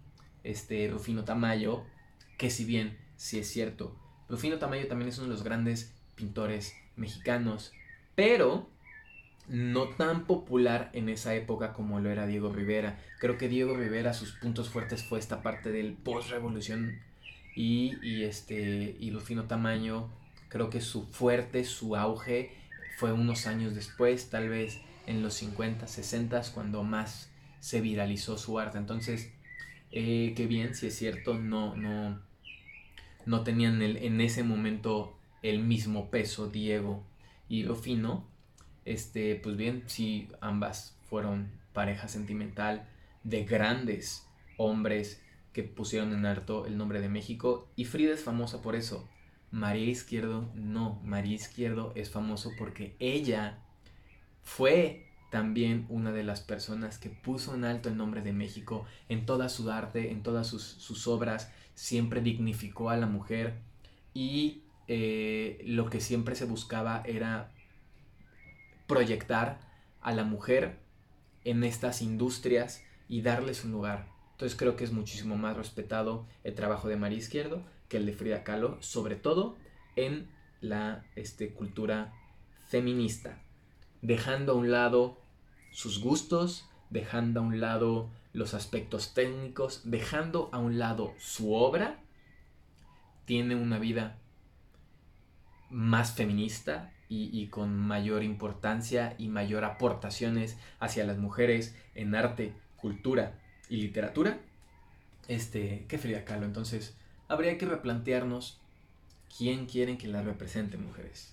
este 0.42 0.88
Rufino 0.88 1.24
Tamayo, 1.24 1.84
que 2.38 2.50
si 2.50 2.64
bien 2.64 2.98
sí 3.16 3.38
es 3.38 3.48
cierto, 3.48 3.96
Rufino 4.28 4.58
Tamayo 4.58 4.88
también 4.88 5.08
es 5.08 5.18
uno 5.18 5.28
de 5.28 5.34
los 5.34 5.44
grandes 5.44 5.94
pintores 6.16 6.74
mexicanos, 6.96 7.72
pero 8.14 8.68
no 9.48 9.88
tan 9.88 10.26
popular 10.26 10.90
en 10.92 11.08
esa 11.08 11.34
época 11.34 11.72
como 11.72 11.98
lo 12.00 12.10
era 12.10 12.26
Diego 12.26 12.52
Rivera. 12.52 12.98
Creo 13.18 13.36
que 13.36 13.48
Diego 13.48 13.76
Rivera 13.76 14.12
sus 14.12 14.32
puntos 14.32 14.68
fuertes 14.68 15.02
fue 15.02 15.18
esta 15.18 15.42
parte 15.42 15.72
del 15.72 15.94
post-revolución 15.94 17.00
y, 17.56 17.96
y, 18.02 18.22
este, 18.22 18.96
y 18.98 19.10
Rufino 19.10 19.44
Tamaño, 19.44 20.08
creo 20.50 20.68
que 20.68 20.82
su 20.82 21.06
fuerte, 21.06 21.64
su 21.64 21.96
auge 21.96 22.52
fue 22.98 23.14
unos 23.14 23.46
años 23.46 23.74
después, 23.74 24.28
tal 24.28 24.50
vez 24.50 24.82
en 25.06 25.22
los 25.22 25.32
50, 25.34 25.86
60, 25.86 26.42
cuando 26.52 26.82
más 26.84 27.30
se 27.60 27.80
viralizó 27.80 28.36
su 28.36 28.58
arte. 28.58 28.76
Entonces, 28.76 29.32
eh, 29.90 30.34
qué 30.36 30.46
bien, 30.46 30.74
si 30.74 30.88
es 30.88 30.98
cierto, 30.98 31.38
no, 31.38 31.74
no, 31.76 32.20
no 33.24 33.42
tenían 33.42 33.80
el, 33.80 33.96
en 33.96 34.20
ese 34.20 34.42
momento 34.42 35.16
el 35.42 35.60
mismo 35.60 36.10
peso 36.10 36.48
Diego 36.48 37.02
y 37.48 37.64
Rufino 37.64 38.30
este, 38.84 39.36
pues 39.36 39.56
bien, 39.56 39.84
sí, 39.86 40.28
ambas 40.40 40.96
fueron 41.08 41.50
pareja 41.72 42.08
sentimental 42.08 42.88
de 43.24 43.44
grandes 43.44 44.26
hombres 44.56 45.22
que 45.52 45.62
pusieron 45.62 46.12
en 46.12 46.26
alto 46.26 46.66
el 46.66 46.76
nombre 46.76 47.00
de 47.00 47.08
México 47.08 47.68
y 47.76 47.84
Frida 47.84 48.14
es 48.14 48.24
famosa 48.24 48.62
por 48.62 48.74
eso. 48.74 49.08
María 49.50 49.86
Izquierdo 49.86 50.50
no, 50.54 51.00
María 51.04 51.34
Izquierdo 51.34 51.92
es 51.96 52.10
famoso 52.10 52.52
porque 52.56 52.94
ella 52.98 53.58
fue 54.42 55.06
también 55.30 55.86
una 55.88 56.12
de 56.12 56.24
las 56.24 56.40
personas 56.40 56.98
que 56.98 57.08
puso 57.08 57.54
en 57.54 57.64
alto 57.64 57.88
el 57.88 57.96
nombre 57.96 58.20
de 58.20 58.32
México 58.32 58.84
en 59.08 59.26
toda 59.26 59.48
su 59.48 59.70
arte, 59.70 60.10
en 60.10 60.22
todas 60.22 60.48
sus, 60.48 61.06
obras, 61.06 61.52
siempre 61.74 62.20
dignificó 62.20 62.90
a 62.90 62.96
la 62.96 63.06
mujer 63.06 63.54
y 64.12 64.62
eh, 64.88 65.62
lo 65.64 65.88
que 65.88 66.00
siempre 66.00 66.34
se 66.34 66.44
buscaba 66.44 67.02
era 67.06 67.52
proyectar 68.86 69.60
a 70.00 70.12
la 70.12 70.24
mujer 70.24 70.78
en 71.44 71.62
estas 71.62 72.02
industrias 72.02 72.82
y 73.08 73.22
darles 73.22 73.64
un 73.64 73.72
lugar. 73.72 74.08
Entonces 74.32 74.58
creo 74.58 74.74
que 74.74 74.84
es 74.84 74.92
muchísimo 74.92 75.36
más 75.36 75.56
respetado 75.56 76.26
el 76.42 76.54
trabajo 76.54 76.88
de 76.88 76.96
María 76.96 77.18
Izquierdo 77.18 77.62
que 77.90 77.98
el 77.98 78.06
de 78.06 78.14
Frida 78.14 78.44
Kahlo, 78.44 78.80
sobre 78.80 79.16
todo 79.16 79.58
en 79.96 80.30
la 80.62 81.04
este, 81.16 81.52
cultura 81.52 82.14
feminista, 82.68 83.42
dejando 84.00 84.52
a 84.52 84.54
un 84.54 84.70
lado 84.70 85.18
sus 85.72 86.00
gustos, 86.00 86.70
dejando 86.88 87.40
a 87.40 87.42
un 87.42 87.60
lado 87.60 88.08
los 88.32 88.54
aspectos 88.54 89.12
técnicos, 89.12 89.82
dejando 89.84 90.48
a 90.52 90.58
un 90.58 90.78
lado 90.78 91.14
su 91.18 91.52
obra, 91.52 91.98
tiene 93.24 93.56
una 93.56 93.78
vida 93.78 94.18
más 95.68 96.12
feminista 96.12 96.92
y, 97.08 97.48
con 97.48 97.76
mayor 97.76 98.22
importancia 98.22 99.16
y 99.18 99.26
mayor 99.26 99.64
aportaciones 99.64 100.56
hacia 100.78 101.04
las 101.04 101.18
mujeres 101.18 101.74
en 101.96 102.14
arte, 102.14 102.54
cultura 102.76 103.36
y 103.68 103.78
literatura, 103.78 104.38
este, 105.26 105.86
que 105.88 105.98
Frida 105.98 106.24
Kahlo. 106.24 106.46
Entonces, 106.46 106.96
habría 107.30 107.56
que 107.56 107.64
replantearnos 107.64 108.58
quién 109.36 109.66
quieren 109.66 109.96
que 109.96 110.08
la 110.08 110.22
represente 110.22 110.76
mujeres. 110.76 111.32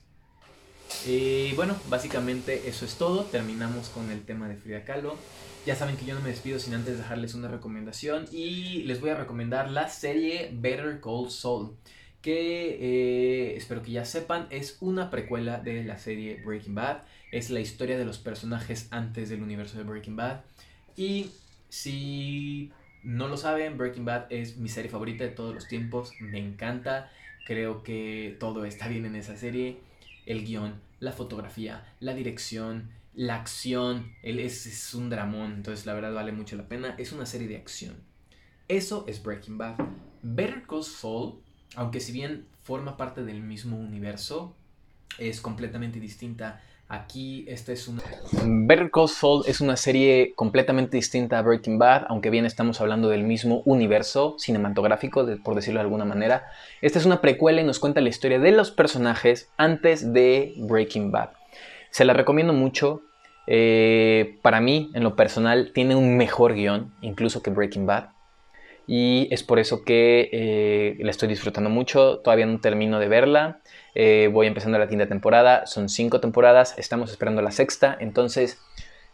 Y 1.05 1.51
bueno, 1.53 1.75
básicamente 1.89 2.69
eso 2.69 2.85
es 2.85 2.95
todo. 2.95 3.23
Terminamos 3.25 3.89
con 3.89 4.09
el 4.11 4.23
tema 4.23 4.47
de 4.47 4.55
Frida 4.55 4.85
Kahlo. 4.85 5.17
Ya 5.65 5.75
saben 5.75 5.97
que 5.97 6.05
yo 6.05 6.15
no 6.15 6.21
me 6.21 6.29
despido 6.29 6.59
sin 6.59 6.75
antes 6.75 6.97
dejarles 6.97 7.33
una 7.33 7.49
recomendación 7.49 8.25
y 8.31 8.83
les 8.83 9.01
voy 9.01 9.09
a 9.09 9.15
recomendar 9.15 9.69
la 9.69 9.89
serie 9.89 10.51
Better 10.53 11.01
Call 11.01 11.29
Saul 11.29 11.75
que 12.21 12.77
eh, 12.79 13.57
espero 13.57 13.83
que 13.83 13.91
ya 13.91 14.05
sepan, 14.05 14.47
es 14.49 14.77
una 14.81 15.09
precuela 15.09 15.59
de 15.59 15.83
la 15.83 15.97
serie 15.97 16.41
Breaking 16.43 16.75
Bad. 16.75 17.03
Es 17.31 17.49
la 17.49 17.59
historia 17.59 17.97
de 17.97 18.05
los 18.05 18.17
personajes 18.17 18.87
antes 18.91 19.29
del 19.29 19.41
universo 19.41 19.77
de 19.77 19.83
Breaking 19.83 20.15
Bad. 20.15 20.41
Y 20.95 21.31
si 21.69 22.71
no 23.03 23.27
lo 23.27 23.37
saben, 23.37 23.77
Breaking 23.77 24.05
Bad 24.05 24.25
es 24.29 24.57
mi 24.57 24.69
serie 24.69 24.89
favorita 24.89 25.23
de 25.23 25.29
todos 25.31 25.53
los 25.53 25.67
tiempos. 25.67 26.11
Me 26.19 26.39
encanta. 26.39 27.11
Creo 27.45 27.83
que 27.83 28.35
todo 28.39 28.65
está 28.65 28.87
bien 28.87 29.05
en 29.05 29.15
esa 29.15 29.37
serie. 29.37 29.77
El 30.25 30.45
guion, 30.45 30.81
la 30.99 31.11
fotografía, 31.11 31.85
la 31.99 32.13
dirección, 32.13 32.89
la 33.13 33.35
acción. 33.35 34.11
Él 34.23 34.39
es, 34.39 34.65
es 34.65 34.93
un 34.93 35.09
dramón. 35.09 35.53
Entonces 35.53 35.85
la 35.85 35.93
verdad 35.93 36.13
vale 36.13 36.31
mucho 36.31 36.55
la 36.55 36.67
pena. 36.67 36.95
Es 36.97 37.11
una 37.11 37.25
serie 37.25 37.47
de 37.47 37.57
acción. 37.57 37.95
Eso 38.67 39.05
es 39.07 39.23
Breaking 39.23 39.57
Bad. 39.57 39.77
Better 40.21 40.63
Call 40.67 40.83
Saul 40.83 41.41
aunque 41.75 41.99
si 41.99 42.11
bien 42.11 42.47
forma 42.63 42.97
parte 42.97 43.23
del 43.23 43.41
mismo 43.41 43.77
universo, 43.77 44.55
es 45.17 45.41
completamente 45.41 45.99
distinta. 45.99 46.61
Aquí 46.89 47.43
esta 47.49 47.73
es 47.73 47.89
una... 47.89 48.01
Better 48.43 48.89
Call 48.89 49.09
Saul 49.09 49.43
es 49.45 49.59
una 49.59 49.75
serie 49.75 50.33
completamente 50.35 50.95
distinta 50.95 51.37
a 51.37 51.41
Breaking 51.41 51.77
Bad, 51.77 52.05
aunque 52.07 52.29
bien 52.29 52.45
estamos 52.45 52.79
hablando 52.79 53.09
del 53.09 53.23
mismo 53.23 53.61
universo 53.65 54.35
cinematográfico, 54.39 55.25
por 55.43 55.55
decirlo 55.55 55.79
de 55.79 55.83
alguna 55.83 56.05
manera. 56.05 56.45
Esta 56.81 56.97
es 56.97 57.05
una 57.05 57.19
precuela 57.19 57.59
y 57.59 57.65
nos 57.65 57.79
cuenta 57.79 57.99
la 57.99 58.07
historia 58.07 58.39
de 58.39 58.53
los 58.53 58.71
personajes 58.71 59.49
antes 59.57 60.13
de 60.13 60.53
Breaking 60.59 61.11
Bad. 61.11 61.31
Se 61.89 62.05
la 62.05 62.13
recomiendo 62.13 62.53
mucho. 62.53 63.01
Eh, 63.47 64.39
para 64.41 64.61
mí, 64.61 64.89
en 64.93 65.03
lo 65.03 65.17
personal, 65.17 65.71
tiene 65.73 65.95
un 65.95 66.15
mejor 66.15 66.53
guion, 66.53 66.93
incluso 67.01 67.41
que 67.41 67.49
Breaking 67.49 67.85
Bad 67.85 68.16
y 68.87 69.27
es 69.31 69.43
por 69.43 69.59
eso 69.59 69.83
que 69.83 70.29
eh, 70.31 70.97
la 70.99 71.11
estoy 71.11 71.27
disfrutando 71.27 71.69
mucho. 71.69 72.19
Todavía 72.19 72.45
no 72.45 72.61
termino 72.61 72.99
de 72.99 73.09
verla. 73.09 73.59
Eh, 73.93 74.29
voy 74.31 74.47
empezando 74.47 74.79
la 74.79 74.87
quinta 74.87 75.07
temporada. 75.07 75.65
Son 75.65 75.89
cinco 75.89 76.21
temporadas. 76.21 76.73
Estamos 76.77 77.11
esperando 77.11 77.41
la 77.41 77.51
sexta. 77.51 77.97
Entonces, 77.99 78.61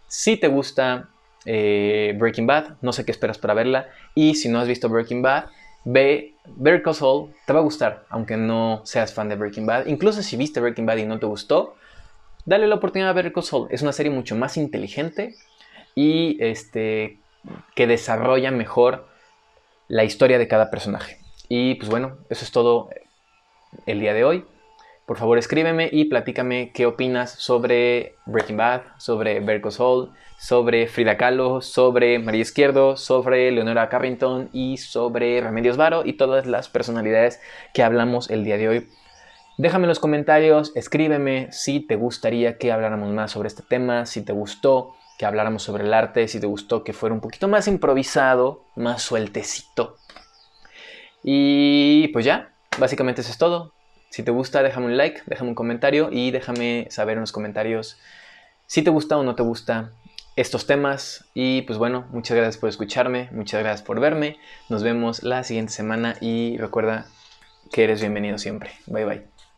si 0.07 0.38
te 0.38 0.47
gusta 0.47 1.09
eh, 1.45 2.15
Breaking 2.19 2.45
Bad, 2.45 2.75
no 2.81 2.93
sé 2.93 3.03
qué 3.03 3.12
esperas 3.12 3.39
para 3.39 3.55
verla. 3.55 3.89
Y 4.13 4.36
si 4.36 4.47
no 4.47 4.59
has 4.59 4.67
visto 4.67 4.89
Breaking 4.89 5.23
Bad, 5.23 5.45
ve 5.86 6.36
Better 6.45 6.83
Call 6.83 6.93
Saul. 6.93 7.33
Te 7.47 7.53
va 7.53 7.59
a 7.59 7.63
gustar, 7.63 8.05
aunque 8.09 8.38
no 8.38 8.81
seas 8.86 9.12
fan 9.12 9.27
de 9.27 9.36
Breaking 9.36 9.65
Bad. 9.65 9.88
Incluso 9.88 10.21
si 10.21 10.38
viste 10.38 10.59
Breaking 10.59 10.86
Bad 10.86 10.97
y 10.97 11.05
no 11.05 11.17
te 11.17 11.25
gustó, 11.25 11.73
dale 12.45 12.67
la 12.67 12.75
oportunidad 12.75 13.09
a 13.09 13.13
Better 13.13 13.33
Call 13.33 13.43
Saul. 13.43 13.67
Es 13.71 13.81
una 13.81 13.91
serie 13.91 14.12
mucho 14.12 14.36
más 14.36 14.55
inteligente 14.55 15.33
y 15.95 16.38
este, 16.43 17.17
que 17.73 17.88
desarrolla 17.88 18.51
mejor 18.51 19.12
la 19.88 20.04
historia 20.04 20.38
de 20.38 20.48
cada 20.48 20.69
personaje. 20.72 21.17
Y 21.50 21.76
pues 21.76 21.89
bueno, 21.89 22.17
eso 22.30 22.46
es 22.46 22.52
todo 22.52 22.89
el 23.86 24.00
día 24.00 24.13
de 24.13 24.24
hoy. 24.24 24.46
Por 25.06 25.17
favor 25.17 25.38
escríbeme 25.38 25.89
y 25.91 26.06
platícame 26.06 26.72
qué 26.74 26.86
opinas 26.86 27.32
sobre 27.32 28.15
Breaking 28.26 28.56
Bad, 28.56 28.82
sobre 28.98 29.41
Berko 29.41 29.69
Soul, 29.69 30.12
sobre 30.38 30.88
Frida 30.88 31.17
Kahlo, 31.17 31.62
sobre 31.62 32.19
María 32.19 32.41
Izquierdo, 32.41 32.96
sobre 32.96 33.52
Leonora 33.52 33.89
Carrington 33.89 34.50
y 34.54 34.78
sobre 34.78 35.41
Remedios 35.41 35.76
Varo 35.76 36.04
y 36.06 36.13
todas 36.13 36.46
las 36.46 36.69
personalidades 36.69 37.41
que 37.74 37.84
hablamos 37.84 38.30
el 38.30 38.46
día 38.46 38.58
de 38.58 38.69
hoy. 38.69 38.89
Déjame 39.58 39.84
en 39.84 39.89
los 39.89 40.00
comentarios, 40.00 40.72
escríbeme 40.74 41.52
si 41.52 41.80
te 41.82 41.96
gustaría 41.96 42.58
que 42.58 42.72
habláramos 42.72 43.12
más 43.12 43.32
sobre 43.32 43.48
este 43.48 43.62
tema, 43.62 44.06
si 44.06 44.24
te 44.24 44.34
gustó, 44.34 44.96
que 45.23 45.27
habláramos 45.27 45.63
sobre 45.63 45.86
el 45.86 45.93
arte, 45.93 46.27
si 46.27 46.41
te 46.41 46.47
gustó 46.47 46.83
que 46.83 46.91
fuera 46.91 47.15
un 47.15 47.21
poquito 47.21 47.47
más 47.47 47.69
improvisado, 47.69 48.65
más 48.75 49.03
sueltecito. 49.03 49.95
Y 51.23 52.09
pues 52.09 52.25
ya, 52.25 52.51
básicamente 52.77 53.21
eso 53.21 53.31
es 53.31 53.38
todo. 53.38 53.71
Si 54.09 54.21
te 54.21 54.31
gusta, 54.31 54.62
déjame 54.63 54.88
un 54.88 54.97
like, 54.97 55.21
déjame 55.25 55.51
un 55.51 55.55
comentario 55.55 56.09
y 56.12 56.31
déjame 56.31 56.88
saber 56.89 57.13
en 57.13 57.21
los 57.21 57.31
comentarios 57.31 57.97
si 58.67 58.81
te 58.81 58.89
gusta 58.89 59.17
o 59.17 59.23
no 59.23 59.33
te 59.36 59.43
gusta 59.43 59.91
estos 60.36 60.67
temas. 60.67 61.23
Y 61.33 61.62
pues 61.62 61.79
bueno, 61.79 62.05
muchas 62.12 62.36
gracias 62.36 62.57
por 62.57 62.67
escucharme, 62.67 63.29
muchas 63.31 63.62
gracias 63.63 63.81
por 63.81 64.01
verme. 64.01 64.36
Nos 64.67 64.83
vemos 64.83 65.23
la 65.23 65.45
siguiente 65.45 65.71
semana 65.71 66.17
y 66.19 66.57
recuerda 66.57 67.05
que 67.71 67.86
eres 67.86 68.01
bienvenido 68.01 68.38
siempre. 68.38 68.71
Bye 68.88 69.05
bye. 69.05 69.33